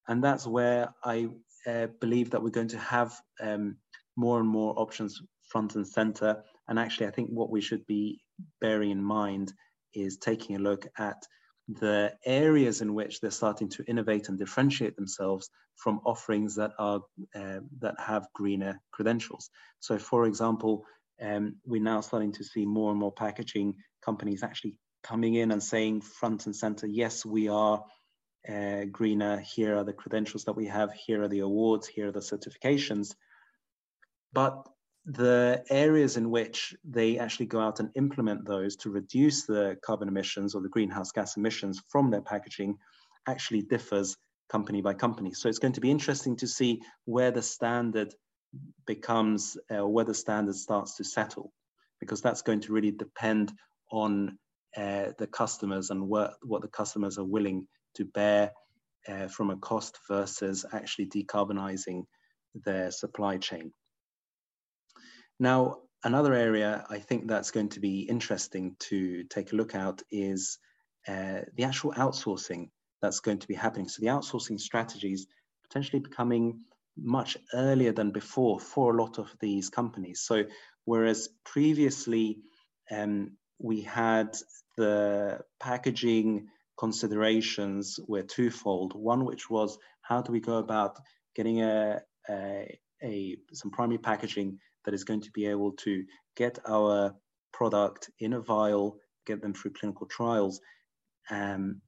[0.08, 1.28] And that's where I
[1.66, 3.76] uh, believe that we're going to have um,
[4.16, 6.42] more and more options front and center.
[6.66, 8.20] And actually, I think what we should be
[8.60, 9.52] bearing in mind
[9.94, 11.22] is taking a look at
[11.68, 17.00] the areas in which they're starting to innovate and differentiate themselves from offerings that are
[17.34, 19.50] uh, that have greener credentials.
[19.80, 20.84] So, for example,
[21.20, 25.62] um, we're now starting to see more and more packaging companies actually coming in and
[25.62, 27.84] saying front and center, yes, we are
[28.48, 29.38] uh, greener.
[29.38, 30.92] Here are the credentials that we have.
[30.92, 31.86] Here are the awards.
[31.86, 33.14] Here are the certifications.
[34.32, 34.68] But
[35.08, 40.06] the areas in which they actually go out and implement those to reduce the carbon
[40.06, 42.76] emissions or the greenhouse gas emissions from their packaging
[43.26, 44.16] actually differs
[44.50, 45.32] company by company.
[45.32, 48.14] So it's going to be interesting to see where the standard
[48.86, 51.52] becomes, uh, where the standard starts to settle,
[52.00, 53.52] because that's going to really depend
[53.90, 54.38] on
[54.76, 58.52] uh, the customers and what, what the customers are willing to bear
[59.08, 62.04] uh, from a cost versus actually decarbonizing
[62.66, 63.72] their supply chain.
[65.38, 70.02] Now, another area I think that's going to be interesting to take a look at
[70.10, 70.58] is
[71.06, 72.70] uh, the actual outsourcing
[73.00, 73.88] that's going to be happening.
[73.88, 75.26] So the outsourcing strategies
[75.62, 76.60] potentially becoming
[76.96, 80.20] much earlier than before for a lot of these companies.
[80.20, 80.44] So
[80.84, 82.38] whereas previously
[82.90, 84.36] um, we had
[84.76, 88.94] the packaging considerations were twofold.
[88.94, 90.96] One, which was how do we go about
[91.34, 96.04] getting a, a, a some primary packaging that is going to be able to
[96.36, 97.14] get our
[97.52, 100.60] product in a vial, get them through clinical trials,
[101.30, 101.80] um,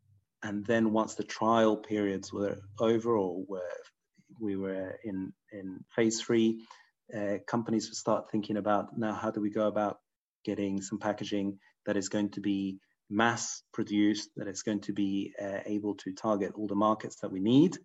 [0.42, 3.60] and then once the trial periods were over or were
[4.40, 6.60] we were in in phase three,
[7.16, 9.98] uh, companies would start thinking about now how do we go about
[10.44, 12.78] getting some packaging that is going to be
[13.10, 17.30] mass produced, that is going to be uh, able to target all the markets that
[17.30, 17.76] we need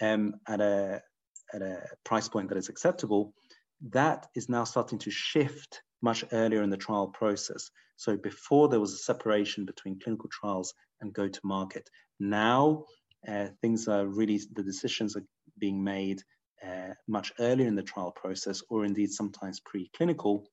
[0.00, 1.00] um, at a
[1.54, 3.34] at a price point that is acceptable.
[3.90, 7.70] That is now starting to shift much earlier in the trial process.
[7.96, 11.88] So before there was a separation between clinical trials and go to market.
[12.20, 12.84] Now
[13.26, 15.24] uh, things are really, the decisions are
[15.58, 16.22] being made
[16.64, 20.44] uh, much earlier in the trial process or indeed sometimes preclinical.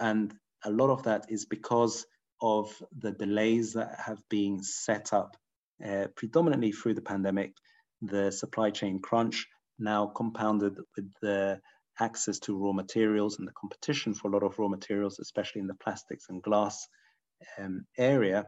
[0.00, 2.06] And a lot of that is because
[2.40, 5.36] of the delays that have been set up
[5.84, 7.52] uh, predominantly through the pandemic,
[8.02, 9.46] the supply chain crunch,
[9.78, 11.60] now compounded with the
[12.00, 15.66] access to raw materials and the competition for a lot of raw materials, especially in
[15.66, 16.88] the plastics and glass
[17.58, 18.46] um, area,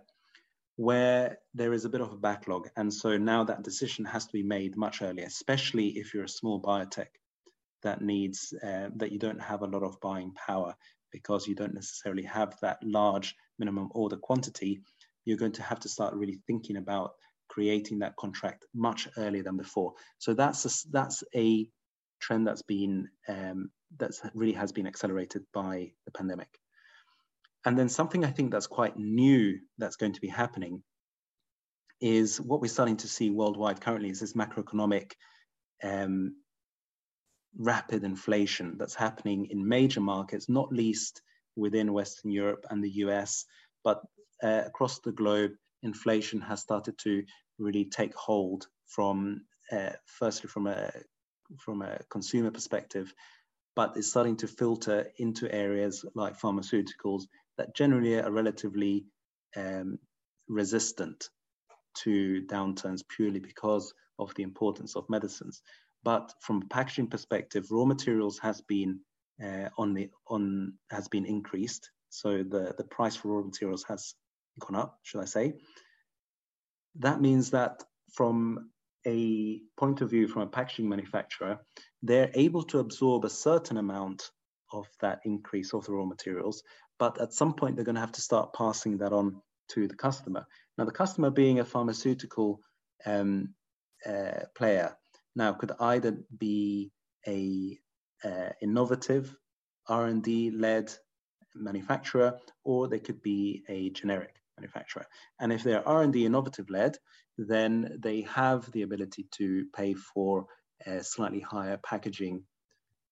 [0.77, 2.69] where there is a bit of a backlog.
[2.77, 6.29] And so now that decision has to be made much earlier, especially if you're a
[6.29, 7.09] small biotech
[7.83, 10.75] that needs, uh, that you don't have a lot of buying power
[11.13, 14.81] because you don't necessarily have that large minimum order quantity.
[15.25, 17.13] You're going to have to start really thinking about
[17.49, 19.93] creating that contract much earlier than before.
[20.19, 21.69] So that's a, that's a
[22.21, 26.61] trend that's been um, that's really has been accelerated by the pandemic.
[27.65, 30.83] And then something I think that's quite new that's going to be happening
[32.01, 35.13] is what we're starting to see worldwide currently is this macroeconomic
[35.83, 36.35] um,
[37.59, 41.21] rapid inflation that's happening in major markets, not least
[41.57, 43.45] within Western Europe and the US,
[43.85, 44.03] but
[44.43, 45.53] uh, across the globe,
[45.83, 47.23] inflation has started to
[47.59, 50.91] really take hold from, uh, firstly, from a
[51.59, 53.13] from a consumer perspective,
[53.77, 57.23] but it's starting to filter into areas like pharmaceuticals
[57.59, 59.07] that generally are relatively
[59.57, 59.99] um,
[60.49, 61.29] resistant
[61.95, 65.63] to downturns purely because of the importance of medicines.
[66.03, 69.01] But from a packaging perspective, raw materials has been
[69.43, 71.91] uh, on the on has been increased.
[72.11, 74.15] So the, the price for raw materials has
[74.59, 75.55] gone up, should I say.
[76.97, 78.71] That means that from
[79.07, 81.59] a point of view from a packaging manufacturer,
[82.03, 84.31] they're able to absorb a certain amount
[84.73, 86.63] of that increase of the raw materials,
[86.99, 89.97] but at some point they're going to have to start passing that on to the
[89.97, 90.47] customer.
[90.77, 92.61] Now, the customer being a pharmaceutical
[93.07, 93.55] um,
[94.07, 94.97] uh, player,
[95.37, 96.91] now could either be
[97.27, 97.79] a
[98.25, 99.35] uh, innovative
[99.89, 100.93] R&D led
[101.55, 105.07] manufacturer, or they could be a generic manufacturer.
[105.41, 106.97] And if they're R&D innovative led,
[107.49, 110.47] then they have the ability to pay for
[110.87, 112.45] uh, slightly higher packaging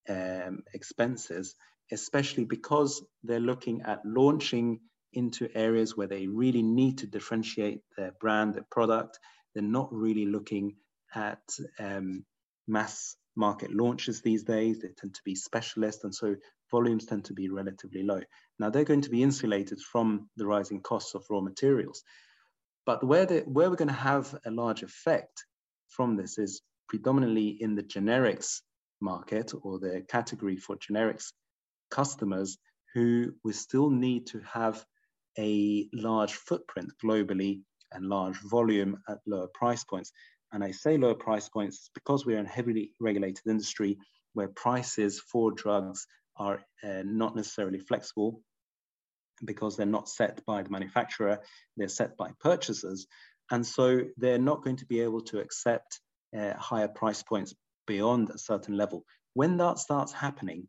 [0.08, 1.54] um, expenses,
[1.92, 4.80] especially because they're looking at launching
[5.12, 9.18] into areas where they really need to differentiate their brand, their product.
[9.54, 10.76] They're not really looking
[11.14, 11.40] at
[11.78, 12.24] um,
[12.66, 14.80] mass market launches these days.
[14.80, 16.36] They tend to be specialist, and so
[16.70, 18.20] volumes tend to be relatively low.
[18.58, 22.02] Now, they're going to be insulated from the rising costs of raw materials.
[22.88, 25.44] But where, the, where we're going to have a large effect
[25.88, 28.62] from this is predominantly in the generics
[29.02, 31.34] market or the category for generics
[31.90, 32.56] customers
[32.94, 34.82] who we still need to have
[35.38, 37.60] a large footprint globally
[37.92, 40.10] and large volume at lower price points.
[40.52, 43.98] And I say lower price points because we're in a heavily regulated industry
[44.32, 46.06] where prices for drugs
[46.38, 48.40] are uh, not necessarily flexible
[49.44, 51.40] because they're not set by the manufacturer,
[51.76, 53.06] they're set by purchasers.
[53.50, 56.00] And so they're not going to be able to accept
[56.38, 57.54] uh, higher price points
[57.86, 59.04] beyond a certain level.
[59.34, 60.68] When that starts happening,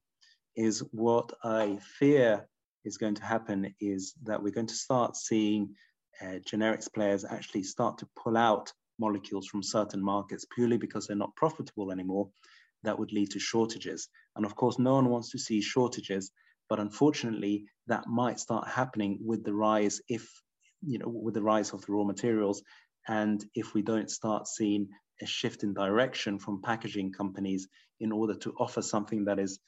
[0.59, 2.45] is what I fear
[2.83, 5.75] is going to happen is that we're going to start seeing
[6.21, 11.15] uh, generics players actually start to pull out molecules from certain markets purely because they're
[11.15, 12.29] not profitable anymore.
[12.83, 14.09] That would lead to shortages.
[14.35, 16.31] And of course, no one wants to see shortages,
[16.69, 20.29] but unfortunately, that might start happening with the rise if,
[20.81, 22.61] you know, with the rise of the raw materials.
[23.07, 24.87] And if we don't start seeing
[25.21, 27.67] a shift in direction from packaging companies
[27.99, 29.59] in order to offer something that is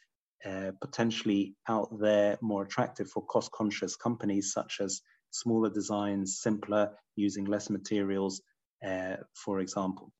[0.46, 6.92] uh, potentially out there more attractive for cost conscious companies such as smaller designs, simpler,
[7.16, 8.42] using less materials,
[8.88, 10.12] uh, for example.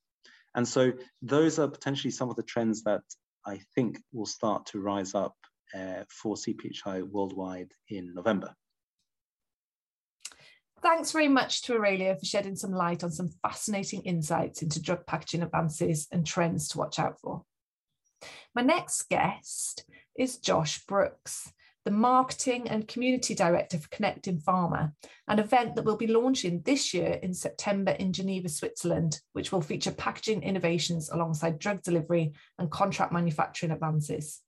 [0.56, 3.02] And so those are potentially some of the trends that
[3.46, 5.36] I think will start to rise up
[5.76, 8.56] uh, for CPHI worldwide in November.
[10.82, 15.06] Thanks very much to Aurelio for shedding some light on some fascinating insights into drug
[15.06, 17.44] packaging advances and trends to watch out for.
[18.56, 19.86] My next guest
[20.18, 21.54] is Josh Brooks,
[21.86, 24.94] the Marketing and Community Director for Connect in Pharma,
[25.28, 29.62] an event that will be launching this year in September in Geneva, Switzerland, which will
[29.62, 34.42] feature packaging innovations alongside drug delivery and contract manufacturing advances.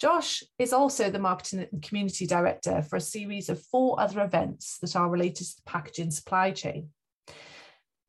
[0.00, 4.78] Josh is also the Marketing and Community Director for a series of four other events
[4.80, 6.90] that are related to the packaging supply chain.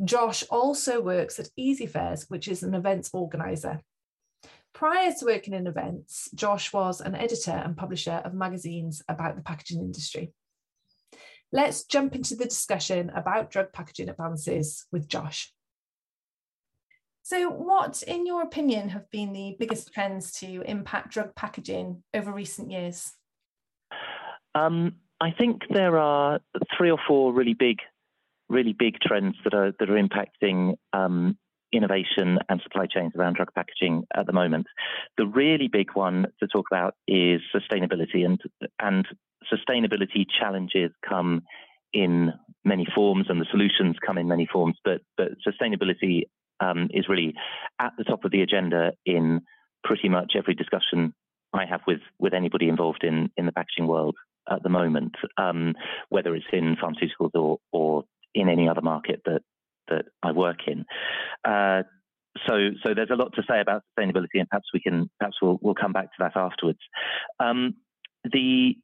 [0.04, 3.82] Josh also works at Easyfairs, which is an events organizer.
[4.74, 9.44] Prior to working in events, Josh was an editor and publisher of magazines about the
[9.44, 10.34] packaging industry.
[11.52, 15.54] Let's jump into the discussion about drug packaging advances with Josh.
[17.26, 22.34] So, what, in your opinion, have been the biggest trends to impact drug packaging over
[22.34, 23.14] recent years?
[24.54, 26.42] Um, I think there are
[26.78, 27.78] three or four really big,
[28.50, 31.38] really big trends that are that are impacting um,
[31.72, 34.68] innovation and supply chains around drug packaging at the moment.
[35.18, 38.38] The really big one to talk about is sustainability, and
[38.82, 39.08] and
[39.50, 41.44] sustainability challenges come
[41.94, 42.34] in
[42.66, 44.76] many forms, and the solutions come in many forms.
[44.84, 46.24] But but sustainability
[46.60, 47.34] um, is really
[47.80, 49.42] at the top of the agenda in
[49.84, 51.14] pretty much every discussion
[51.54, 54.16] I have with with anybody involved in in the packaging world
[54.50, 55.76] at the moment, um,
[56.10, 59.42] whether it's in pharmaceuticals or or in any other market that
[59.90, 60.86] that I work in.
[61.46, 61.84] Uh,
[62.48, 65.60] so, so there's a lot to say about sustainability, and perhaps we can, perhaps we'll,
[65.62, 66.80] we'll come back to that afterwards.
[67.40, 67.76] Um,
[68.24, 68.76] the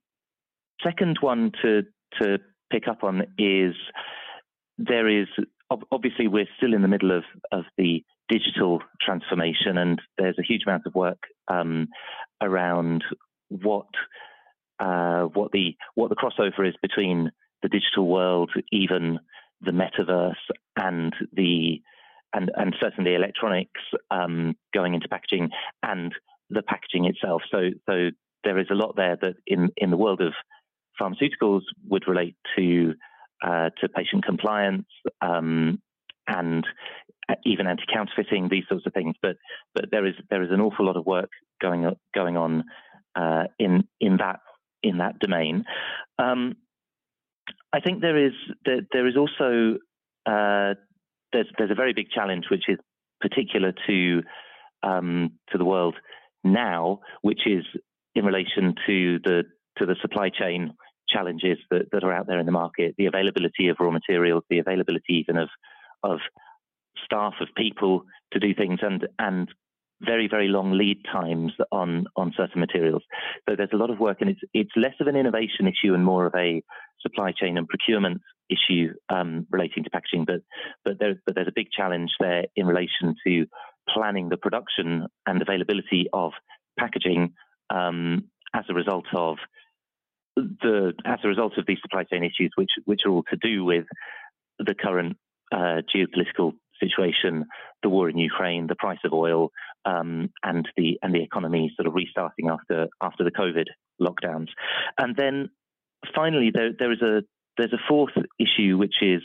[0.83, 1.83] second one to
[2.21, 2.39] to
[2.71, 3.73] pick up on is
[4.77, 5.27] there is
[5.91, 10.63] obviously we're still in the middle of of the digital transformation, and there's a huge
[10.65, 11.87] amount of work um,
[12.41, 13.03] around
[13.49, 13.87] what
[14.79, 19.19] uh, what the what the crossover is between the digital world, even
[19.61, 20.33] the metaverse
[20.77, 21.81] and the
[22.33, 25.49] and and certainly electronics um, going into packaging
[25.83, 26.13] and
[26.49, 27.41] the packaging itself.
[27.51, 28.09] So so
[28.43, 30.33] there is a lot there that in in the world of
[30.99, 32.93] pharmaceuticals would relate to
[33.43, 34.87] uh, to patient compliance
[35.21, 35.81] um,
[36.27, 36.65] and
[37.45, 39.15] even anti-counterfeiting these sorts of things.
[39.21, 39.35] But
[39.73, 41.29] but there is there is an awful lot of work
[41.61, 42.63] going going on
[43.15, 44.39] uh, in in that
[44.83, 45.65] in that domain.
[46.17, 46.55] Um,
[47.71, 48.33] I think there is
[48.65, 49.77] there, there is also
[50.25, 50.75] uh,
[51.33, 52.77] there's there's a very big challenge which is
[53.21, 54.21] particular to
[54.83, 55.95] um, to the world
[56.43, 57.65] now, which is
[58.15, 59.43] in relation to the
[59.77, 60.73] to the supply chain
[61.11, 64.59] challenges that, that are out there in the market, the availability of raw materials, the
[64.59, 65.49] availability even of
[66.03, 66.19] of
[67.05, 68.03] staff of people
[68.33, 69.49] to do things, and and
[70.01, 73.03] very very long lead times on on certain materials.
[73.47, 76.05] So there's a lot of work, and it's it's less of an innovation issue and
[76.05, 76.63] more of a
[77.01, 80.25] supply chain and procurement issue um, relating to packaging.
[80.25, 80.41] But
[80.85, 83.45] but there but there's a big challenge there in relation to
[83.93, 86.31] planning the production and availability of
[86.77, 87.33] packaging
[87.69, 89.37] um, as a result of
[90.35, 93.63] the as a result of these supply chain issues, which which are all to do
[93.63, 93.85] with
[94.59, 95.17] the current
[95.51, 97.45] uh, geopolitical situation,
[97.83, 99.49] the war in Ukraine, the price of oil,
[99.85, 103.65] um, and the and the economy sort of restarting after after the COVID
[104.01, 104.47] lockdowns.
[104.97, 105.49] And then
[106.15, 107.23] finally, there there is a
[107.57, 109.21] there's a fourth issue which is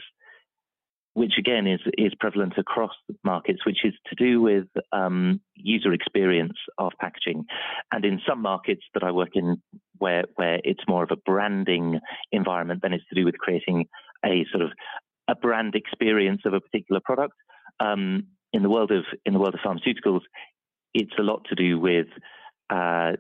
[1.15, 2.93] which again is is prevalent across
[3.23, 7.45] markets, which is to do with um, user experience of packaging.
[7.93, 9.63] And in some markets that I work in,
[9.99, 12.01] where where it's more of a branding
[12.33, 13.87] environment, then it's to do with creating
[14.25, 14.71] a sort of
[15.29, 17.35] a brand experience of a particular product.
[17.81, 20.21] Um, in the world of in the world of pharmaceuticals,
[20.95, 22.07] it's a lot to do with
[22.71, 23.13] uh,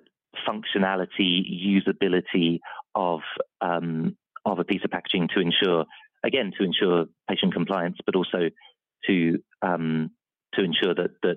[0.49, 2.59] functionality, usability
[2.95, 3.21] of
[3.61, 5.85] um, of a piece of packaging to ensure,
[6.25, 8.51] again, to ensure patient compliance, but also
[9.07, 10.11] to um,
[10.55, 11.37] to ensure that that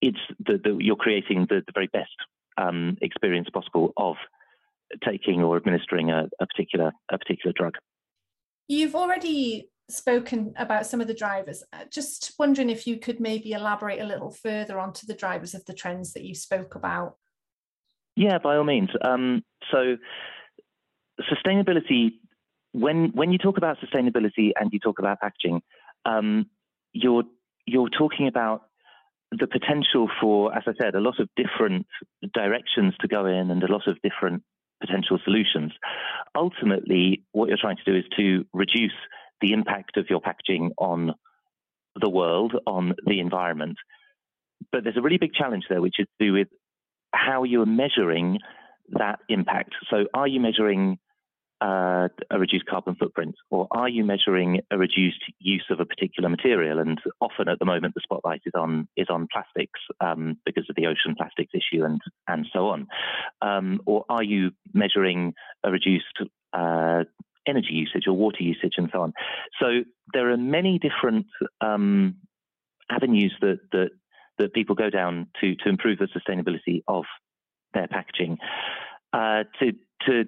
[0.00, 2.16] it's that, you're creating the, the very best
[2.56, 4.16] um, experience possible of
[5.04, 7.74] taking or administering a, a particular a particular drug.
[8.68, 11.62] You've already spoken about some of the drivers.
[11.72, 15.64] Uh, just wondering if you could maybe elaborate a little further onto the drivers of
[15.66, 17.16] the trends that you spoke about.
[18.16, 18.90] Yeah, by all means.
[19.02, 19.96] Um, so,
[21.30, 22.12] sustainability.
[22.76, 25.62] When when you talk about sustainability and you talk about packaging,
[26.04, 26.50] um,
[26.92, 27.24] you're
[27.64, 28.66] you're talking about
[29.32, 31.86] the potential for, as I said, a lot of different
[32.34, 34.42] directions to go in and a lot of different
[34.80, 35.72] potential solutions.
[36.34, 38.98] Ultimately, what you're trying to do is to reduce
[39.40, 41.14] the impact of your packaging on
[41.98, 43.78] the world, on the environment.
[44.70, 46.48] But there's a really big challenge there, which is to do with
[47.14, 48.38] how you're measuring
[48.90, 49.74] that impact.
[49.90, 50.98] So, are you measuring
[51.60, 56.28] uh, a reduced carbon footprint, or are you measuring a reduced use of a particular
[56.28, 56.78] material?
[56.78, 60.76] And often at the moment, the spotlight is on is on plastics um, because of
[60.76, 62.86] the ocean plastics issue and and so on.
[63.40, 65.34] Um, or are you measuring
[65.64, 66.18] a reduced
[66.52, 67.04] uh,
[67.46, 69.12] energy usage or water usage and so on?
[69.60, 69.82] So
[70.12, 71.26] there are many different
[71.62, 72.16] um,
[72.90, 73.90] avenues that that
[74.38, 77.04] that people go down to to improve the sustainability of
[77.72, 78.36] their packaging.
[79.12, 79.72] Uh, to
[80.06, 80.24] to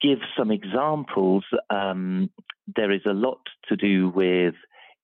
[0.00, 2.30] give some examples, um,
[2.76, 4.54] there is a lot to do with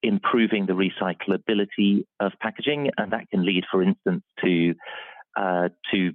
[0.02, 4.74] improving the recyclability of packaging, and that can lead, for instance, to
[5.36, 6.12] uh, to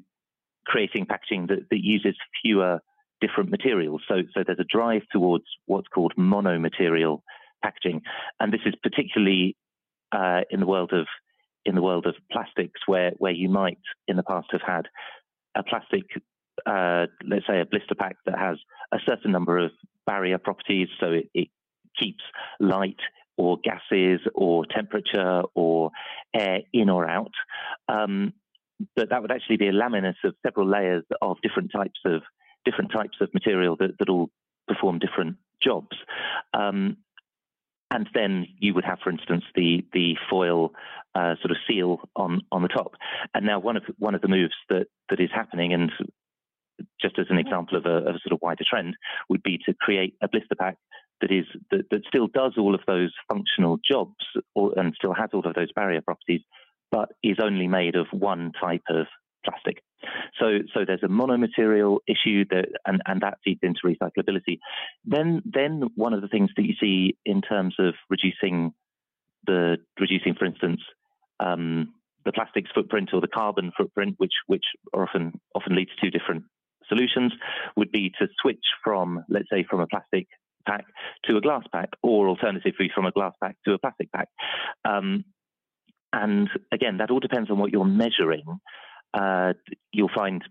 [0.66, 2.80] creating packaging that, that, uses fewer
[3.20, 4.02] different materials.
[4.08, 7.22] So, so there's a drive towards what's called monomaterial
[7.62, 8.02] packaging,
[8.40, 9.58] and this is particularly
[10.12, 11.08] uh, in the world of
[11.66, 14.88] in the world of plastics, where where you might in the past have had
[15.56, 16.04] a plastic
[16.66, 18.58] uh, let's say, a blister pack that has
[18.92, 19.72] a certain number of
[20.06, 21.50] barrier properties, so it, it
[21.98, 22.24] keeps
[22.60, 23.00] light
[23.38, 25.92] or gases or temperature or
[26.36, 27.32] air in or out.
[27.88, 28.34] Um,
[28.96, 32.22] but that would actually be a laminate of several layers of different types of
[32.66, 34.30] different types of material that, that all
[34.68, 35.96] perform different jobs.
[36.54, 36.98] Um,
[37.92, 40.74] and then you would have, for instance, the the foil
[41.16, 42.94] uh, sort of seal on on the top.
[43.34, 45.92] And now one of one of the moves that that is happening, and
[47.02, 48.96] just as an example of a, of a, sort of wider trend,
[49.30, 50.78] would be to create a blister pack
[51.22, 54.16] that is that, that still does all of those functional jobs
[54.56, 56.42] or, and still has all of those barrier properties,
[56.92, 59.06] but is only made of one type of
[59.44, 59.84] plastic.
[60.40, 64.60] So, so there's a monomaterial issue that, and, and that feeds into recyclability.
[65.06, 68.74] Then, then one of the things that you see in terms of reducing
[69.46, 70.82] the reducing, for instance,
[71.40, 71.94] um,
[72.26, 76.44] the plastics footprint or the carbon footprint, which which often often leads to different
[76.90, 77.32] solutions
[77.76, 80.28] would be to switch from, let's say, from a plastic
[80.68, 80.86] pack
[81.26, 84.28] to a glass pack, or alternatively from a glass pack to a plastic pack.
[84.86, 85.24] Um,
[86.12, 88.44] and again, that all depends on what you're measuring.
[89.14, 89.54] Uh,
[89.92, 90.44] you'll find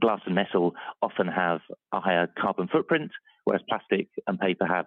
[0.00, 1.60] glass and metal often have
[1.92, 3.10] a higher carbon footprint,
[3.44, 4.86] whereas plastic and paper have,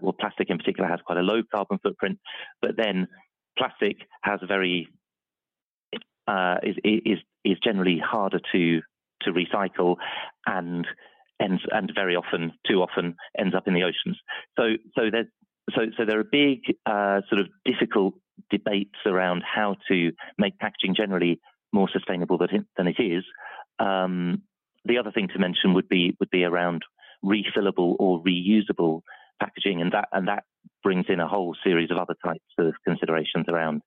[0.00, 2.18] well, plastic in particular has quite a low carbon footprint.
[2.60, 3.08] But then
[3.56, 4.88] plastic has a very
[6.26, 8.80] uh, is, is is generally harder to
[9.22, 9.96] to recycle
[10.46, 10.86] and
[11.40, 14.18] ends and very often, too often, ends up in the oceans.
[14.58, 15.26] So so there's
[15.74, 18.14] so so there are big uh, sort of difficult
[18.50, 21.40] debates around how to make packaging generally
[21.72, 23.24] more sustainable than it, than it is.
[23.78, 24.42] Um,
[24.84, 26.82] the other thing to mention would be would be around
[27.24, 29.02] refillable or reusable
[29.40, 30.44] packaging, and that and that
[30.82, 33.82] brings in a whole series of other types of considerations around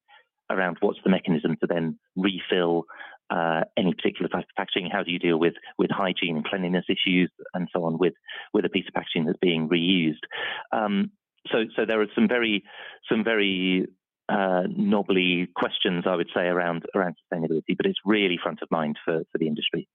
[0.49, 2.83] around what's the mechanism to then refill
[3.31, 4.89] uh, any particular type of packaging?
[4.91, 8.13] How do you deal with with hygiene and cleanliness issues and so on with
[8.53, 10.25] with a piece of packaging that's being reused?
[10.71, 11.11] Um,
[11.51, 12.63] so so there are some very
[13.09, 13.87] some very
[14.29, 18.97] uh, knobbly questions I would say around around sustainability, but it's really front of mind
[19.03, 19.87] for for the industry.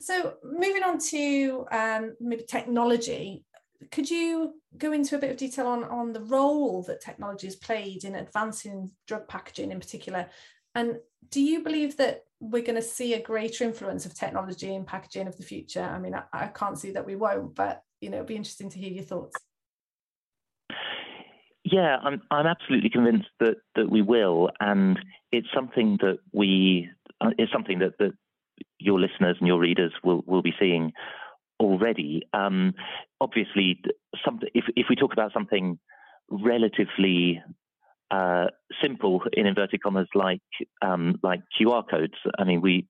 [0.00, 3.44] So moving on to um, maybe technology,
[3.92, 7.54] could you go into a bit of detail on, on the role that technology has
[7.54, 10.26] played in advancing drug packaging in particular
[10.74, 10.96] and
[11.30, 15.28] do you believe that we're going to see a greater influence of technology in packaging
[15.28, 15.82] of the future?
[15.82, 18.70] I mean, I, I can't see that we won't, but you know, it'd be interesting
[18.70, 19.36] to hear your thoughts.
[21.64, 24.98] Yeah, I'm I'm absolutely convinced that that we will, and
[25.30, 28.12] it's something that we uh, it's something that that
[28.78, 30.92] your listeners and your readers will will be seeing
[31.60, 32.26] already.
[32.32, 32.74] Um,
[33.20, 33.80] obviously,
[34.54, 35.78] if if we talk about something
[36.28, 37.40] relatively
[38.12, 38.46] uh,
[38.82, 40.42] simple in inverted commas like
[40.82, 42.14] um, like QR codes.
[42.38, 42.86] I mean, we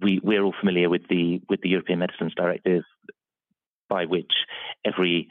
[0.00, 2.84] we we're all familiar with the with the European Medicines Directive
[3.88, 4.32] by which
[4.84, 5.28] every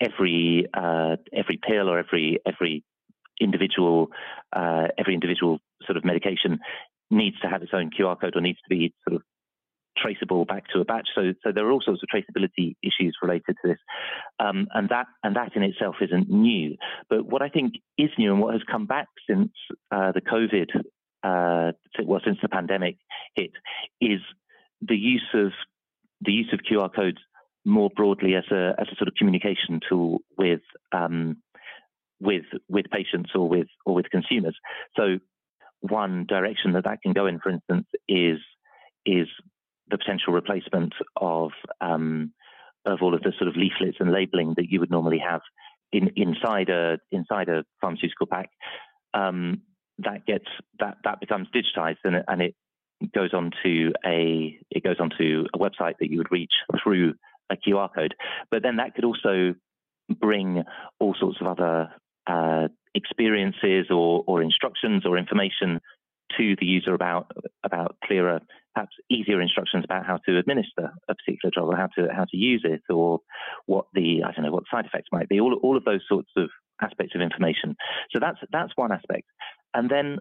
[0.00, 2.84] every uh, every pill or every every
[3.40, 4.08] individual
[4.52, 6.58] uh, every individual sort of medication
[7.10, 9.22] needs to have its own QR code or needs to be sort of
[9.96, 11.08] traceable back to a batch.
[11.14, 13.78] So, so there are all sorts of traceability issues related to this,
[14.38, 16.76] um, and that and that in itself isn't new.
[17.08, 19.50] But what I think is new and what has come back since
[19.90, 20.68] uh, the COVID,
[21.22, 21.72] uh,
[22.04, 22.96] well, since the pandemic
[23.34, 23.52] hit,
[24.00, 24.20] is
[24.80, 25.52] the use of
[26.20, 27.18] the use of QR codes
[27.64, 30.62] more broadly as a as a sort of communication tool with
[30.92, 31.36] um,
[32.20, 34.56] with with patients or with or with consumers.
[34.96, 35.18] So
[35.80, 38.38] one direction that that can go in, for instance, is
[39.06, 39.28] is
[39.90, 42.32] the potential replacement of um,
[42.86, 45.42] of all of the sort of leaflets and labeling that you would normally have
[45.92, 48.50] in, inside a inside a pharmaceutical pack.
[49.12, 49.62] Um,
[49.98, 50.46] that gets
[50.78, 52.54] that that becomes digitized and it, and it
[53.14, 57.14] goes onto a it goes onto a website that you would reach through
[57.50, 58.14] a QR code.
[58.50, 59.54] But then that could also
[60.08, 60.62] bring
[60.98, 61.90] all sorts of other
[62.26, 65.80] uh, experiences or, or instructions or information
[66.38, 67.30] to the user about
[67.64, 68.40] about clearer,
[68.74, 72.36] perhaps easier instructions about how to administer a particular drug or how to how to
[72.36, 73.20] use it or
[73.66, 75.40] what the I don't know what side effects might be.
[75.40, 76.50] All all of those sorts of
[76.80, 77.76] aspects of information.
[78.12, 79.26] So that's that's one aspect.
[79.74, 80.18] And then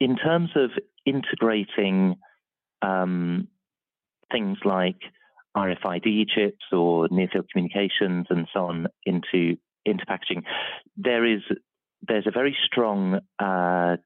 [0.00, 0.70] in terms of
[1.04, 2.16] integrating
[2.82, 3.48] um,
[4.32, 4.96] things like
[5.56, 10.44] RFID chips or near field communications and so on into into packaging,
[10.96, 11.42] there is
[12.06, 13.96] there's a very strong uh,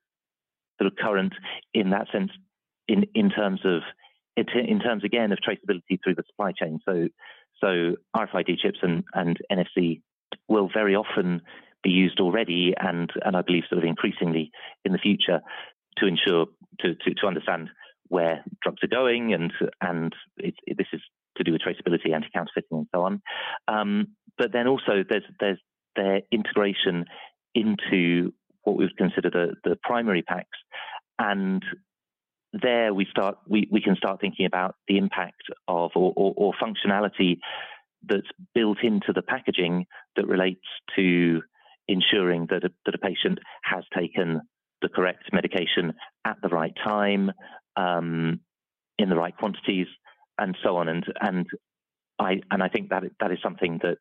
[0.79, 1.33] sort of current
[1.73, 2.31] in that sense
[2.89, 3.83] in in terms of
[4.37, 6.81] in terms again of traceability through the supply chain.
[6.85, 7.09] So
[7.61, 10.03] so RFID chips and, and NFC
[10.49, 11.43] will very often
[11.83, 14.51] be used already and and I believe sort of increasingly
[14.85, 15.41] in the future
[15.99, 16.47] to ensure
[16.81, 17.71] to, to, to understand
[18.09, 21.01] where drugs are going and and it, it, this is
[21.37, 23.21] to do with traceability, anti-counterfeiting, and so on.
[23.67, 24.09] Um,
[24.39, 25.59] but then also there's there's
[25.97, 27.05] their integration
[27.55, 28.33] into
[28.65, 30.59] what we would consider the, the primary packs,
[31.19, 31.63] and
[32.53, 36.53] there we start we, we can start thinking about the impact of or, or, or
[36.63, 37.39] functionality
[38.07, 39.87] that's built into the packaging
[40.17, 41.43] that relates to
[41.89, 44.41] ensuring that a, that a patient has taken
[44.83, 45.95] the correct medication
[46.25, 47.33] at the right time,
[47.77, 48.41] um,
[48.99, 49.87] in the right quantities,
[50.39, 50.89] and so on.
[50.89, 51.47] And and
[52.19, 53.99] I and I think that that is something that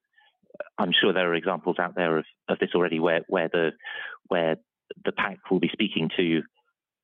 [0.78, 3.72] I'm sure there are examples out there of, of this already, where where the
[4.28, 4.58] where
[5.06, 6.42] the pack will be speaking to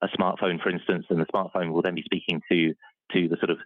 [0.02, 2.74] a smartphone, for instance, and the smartphone will then be speaking to
[3.14, 3.58] to the sort of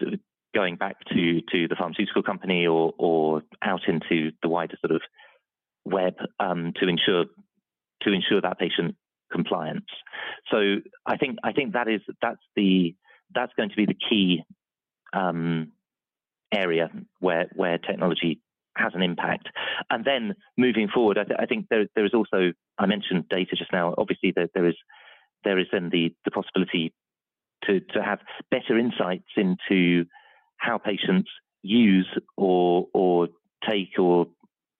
[0.00, 0.18] to
[0.54, 5.02] going back to to the pharmaceutical company or or out into the wider sort of
[5.84, 7.24] web um, to ensure
[8.02, 8.96] to ensure that patient
[9.32, 9.86] compliance.
[10.50, 12.94] So I think I think that is that's the
[13.34, 14.44] that's going to be the key
[15.12, 15.72] um,
[16.52, 18.40] area where where technology
[18.76, 19.48] has an impact.
[19.90, 23.56] And then moving forward, I, th- I think there, there is also I mentioned data
[23.56, 23.94] just now.
[23.96, 24.76] Obviously, there, there is
[25.44, 26.92] there is then the the possibility
[27.64, 28.20] to to have
[28.50, 30.06] better insights into
[30.56, 31.30] how patients
[31.62, 33.28] use or or
[33.68, 34.26] take or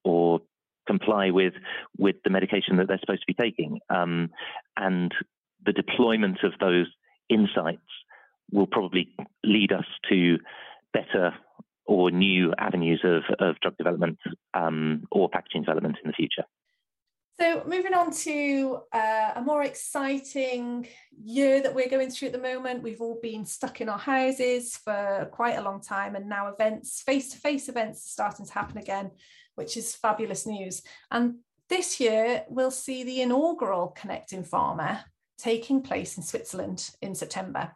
[0.04, 0.40] or
[0.86, 1.54] comply with
[1.98, 4.30] with the medication that they're supposed to be taking, um,
[4.76, 5.12] and
[5.64, 6.86] the deployment of those
[7.28, 7.80] insights
[8.52, 9.08] will probably
[9.42, 10.38] lead us to
[10.92, 11.32] better
[11.86, 14.18] or new avenues of, of drug development
[14.54, 16.44] um, or packaging development in the future.
[17.40, 20.86] So, moving on to uh, a more exciting
[21.20, 22.84] year that we're going through at the moment.
[22.84, 27.02] We've all been stuck in our houses for quite a long time, and now events,
[27.02, 29.10] face to face events, are starting to happen again,
[29.56, 30.82] which is fabulous news.
[31.10, 35.02] And this year, we'll see the inaugural Connect in Pharma
[35.36, 37.72] taking place in Switzerland in September.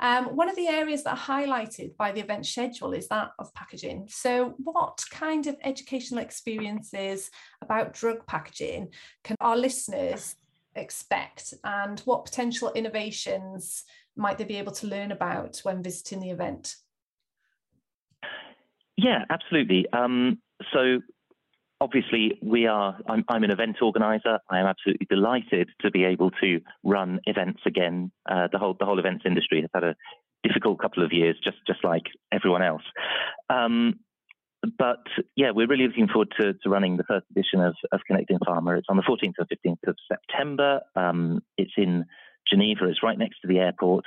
[0.00, 3.52] Um, one of the areas that are highlighted by the event schedule is that of
[3.54, 4.06] packaging.
[4.08, 7.30] So, what kind of educational experiences
[7.62, 8.92] about drug packaging
[9.24, 10.36] can our listeners
[10.76, 13.84] expect, and what potential innovations
[14.16, 16.76] might they be able to learn about when visiting the event?
[18.96, 19.86] Yeah, absolutely.
[19.92, 20.40] Um,
[20.72, 21.00] so
[21.80, 24.38] obviously we are I'm, I'm, an event organizer.
[24.50, 28.10] I am absolutely delighted to be able to run events again.
[28.28, 29.94] Uh, the whole the whole events industry has had a
[30.42, 32.82] difficult couple of years just just like everyone else.
[33.50, 34.00] Um,
[34.76, 35.04] but
[35.36, 38.38] yeah we're really looking forward to, to running the first edition of, of Connect in
[38.38, 38.78] Pharma.
[38.78, 40.80] It's on the 14th and 15th of september.
[40.96, 42.04] Um, it's in
[42.50, 42.86] geneva.
[42.86, 44.04] It's right next to the airport.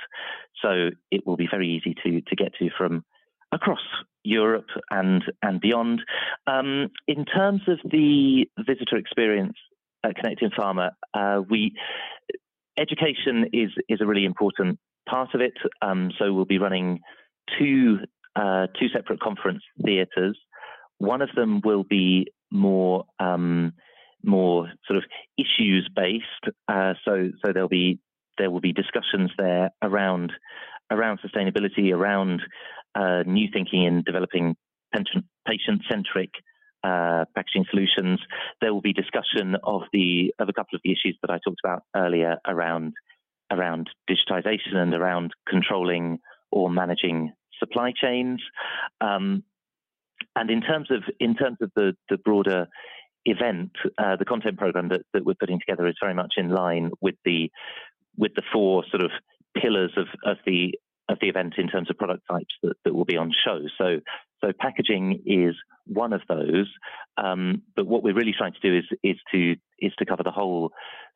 [0.60, 3.04] So it will be very easy to to get to from
[3.50, 3.80] across
[4.24, 6.00] Europe and and beyond.
[6.46, 9.56] Um, in terms of the visitor experience
[10.04, 11.74] at Connect in Pharma, uh, we
[12.78, 15.54] education is is a really important part of it.
[15.80, 17.00] Um, so we'll be running
[17.58, 17.98] two
[18.36, 20.38] uh, two separate conference theatres.
[20.98, 23.72] One of them will be more um,
[24.24, 25.04] more sort of
[25.36, 26.54] issues based.
[26.68, 27.98] Uh, so so there'll be
[28.38, 30.32] there will be discussions there around
[30.90, 32.42] around sustainability, around
[32.94, 34.56] uh, new thinking in developing
[35.46, 36.30] patient centric
[36.84, 38.20] uh, packaging solutions.
[38.60, 41.60] There will be discussion of the of a couple of the issues that I talked
[41.64, 42.94] about earlier around
[43.50, 46.18] around digitization and around controlling
[46.50, 48.40] or managing supply chains.
[49.00, 49.44] Um,
[50.34, 52.66] and in terms of in terms of the the broader
[53.24, 56.90] event, uh, the content program that, that we're putting together is very much in line
[57.00, 57.50] with the
[58.16, 59.10] with the four sort of
[59.56, 60.74] pillars of, of the
[61.08, 63.60] of the event in terms of product types that, that will be on show.
[63.78, 64.00] So
[64.42, 65.54] so packaging is
[65.86, 66.68] one of those,
[67.16, 70.30] um, but what we're really trying to do is is to is to cover the
[70.30, 70.72] whole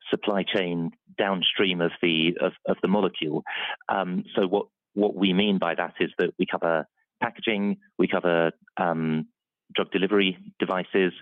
[0.09, 3.43] supply chain downstream of the of, of the molecule.
[3.89, 6.87] Um, so what what we mean by that is that we cover
[7.21, 9.27] packaging, we cover um,
[9.75, 11.13] drug delivery devices,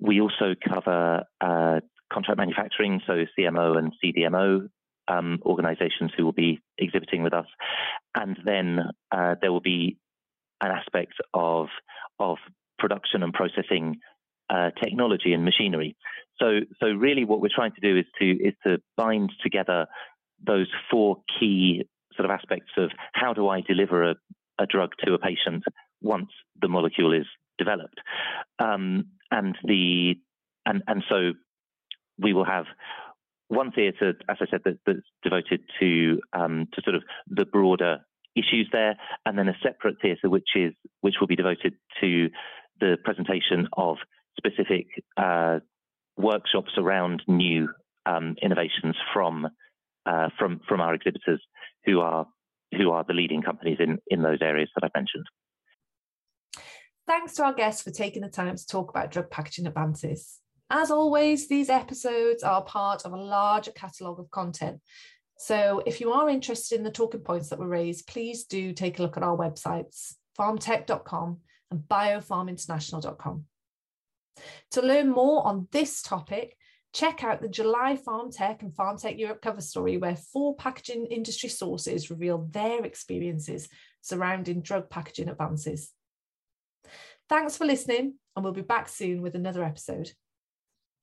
[0.00, 1.80] we also cover uh,
[2.12, 4.68] contract manufacturing, so CMO and CDMO
[5.08, 7.46] um, organizations who will be exhibiting with us.
[8.14, 8.80] And then
[9.10, 9.98] uh, there will be
[10.60, 11.68] an aspect of,
[12.18, 12.38] of
[12.78, 13.96] production and processing
[14.50, 15.96] uh, technology and machinery.
[16.40, 19.86] So, so really what we're trying to do is to, is to bind together
[20.44, 21.84] those four key
[22.16, 24.14] sort of aspects of how do I deliver a,
[24.58, 25.64] a drug to a patient
[26.00, 26.30] once
[26.60, 27.26] the molecule is
[27.58, 27.98] developed.
[28.58, 30.14] Um, and the
[30.64, 31.32] and and so
[32.18, 32.66] we will have
[33.48, 37.98] one theatre, as I said, that, that's devoted to um, to sort of the broader
[38.36, 38.96] issues there,
[39.26, 42.28] and then a separate theatre which is which will be devoted to
[42.80, 43.96] the presentation of
[44.36, 44.86] specific
[45.16, 45.58] uh,
[46.16, 47.68] workshops around new
[48.06, 49.48] um, innovations from
[50.06, 51.40] uh, from from our exhibitors
[51.84, 52.26] who are
[52.76, 55.24] who are the leading companies in in those areas that I mentioned.
[57.06, 60.40] Thanks to our guests for taking the time to talk about drug packaging advances.
[60.70, 64.80] As always, these episodes are part of a larger catalogue of content.
[65.38, 68.98] So if you are interested in the talking points that were raised, please do take
[68.98, 71.38] a look at our websites, pharmtech.com
[71.70, 73.44] and biopharminternational.com.
[74.72, 76.56] To learn more on this topic,
[76.92, 82.10] check out the July PharmTech and PharmTech Europe cover story, where four packaging industry sources
[82.10, 83.68] reveal their experiences
[84.00, 85.92] surrounding drug packaging advances.
[87.28, 90.10] Thanks for listening, and we'll be back soon with another episode.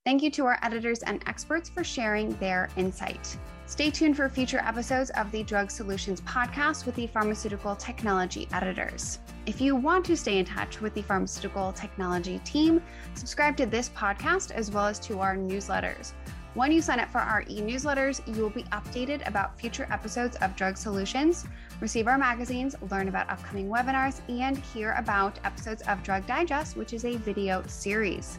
[0.06, 3.40] Thank you to our editors and experts for sharing their insight.
[3.66, 9.18] Stay tuned for future episodes of the Drug Solutions podcast with the pharmaceutical technology editors.
[9.48, 12.84] If you want to stay in touch with the pharmaceutical technology team,
[13.16, 16.12] subscribe to this podcast as well as to our newsletters.
[16.54, 20.36] When you sign up for our e newsletters, you will be updated about future episodes
[20.36, 21.48] of Drug Solutions,
[21.82, 26.94] receive our magazines, learn about upcoming webinars, and hear about episodes of Drug Digest, which
[26.94, 28.38] is a video series.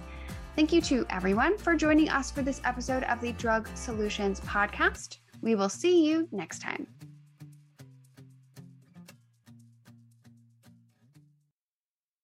[0.56, 5.18] Thank you to everyone for joining us for this episode of the Drug Solutions podcast.
[5.42, 6.86] We will see you next time.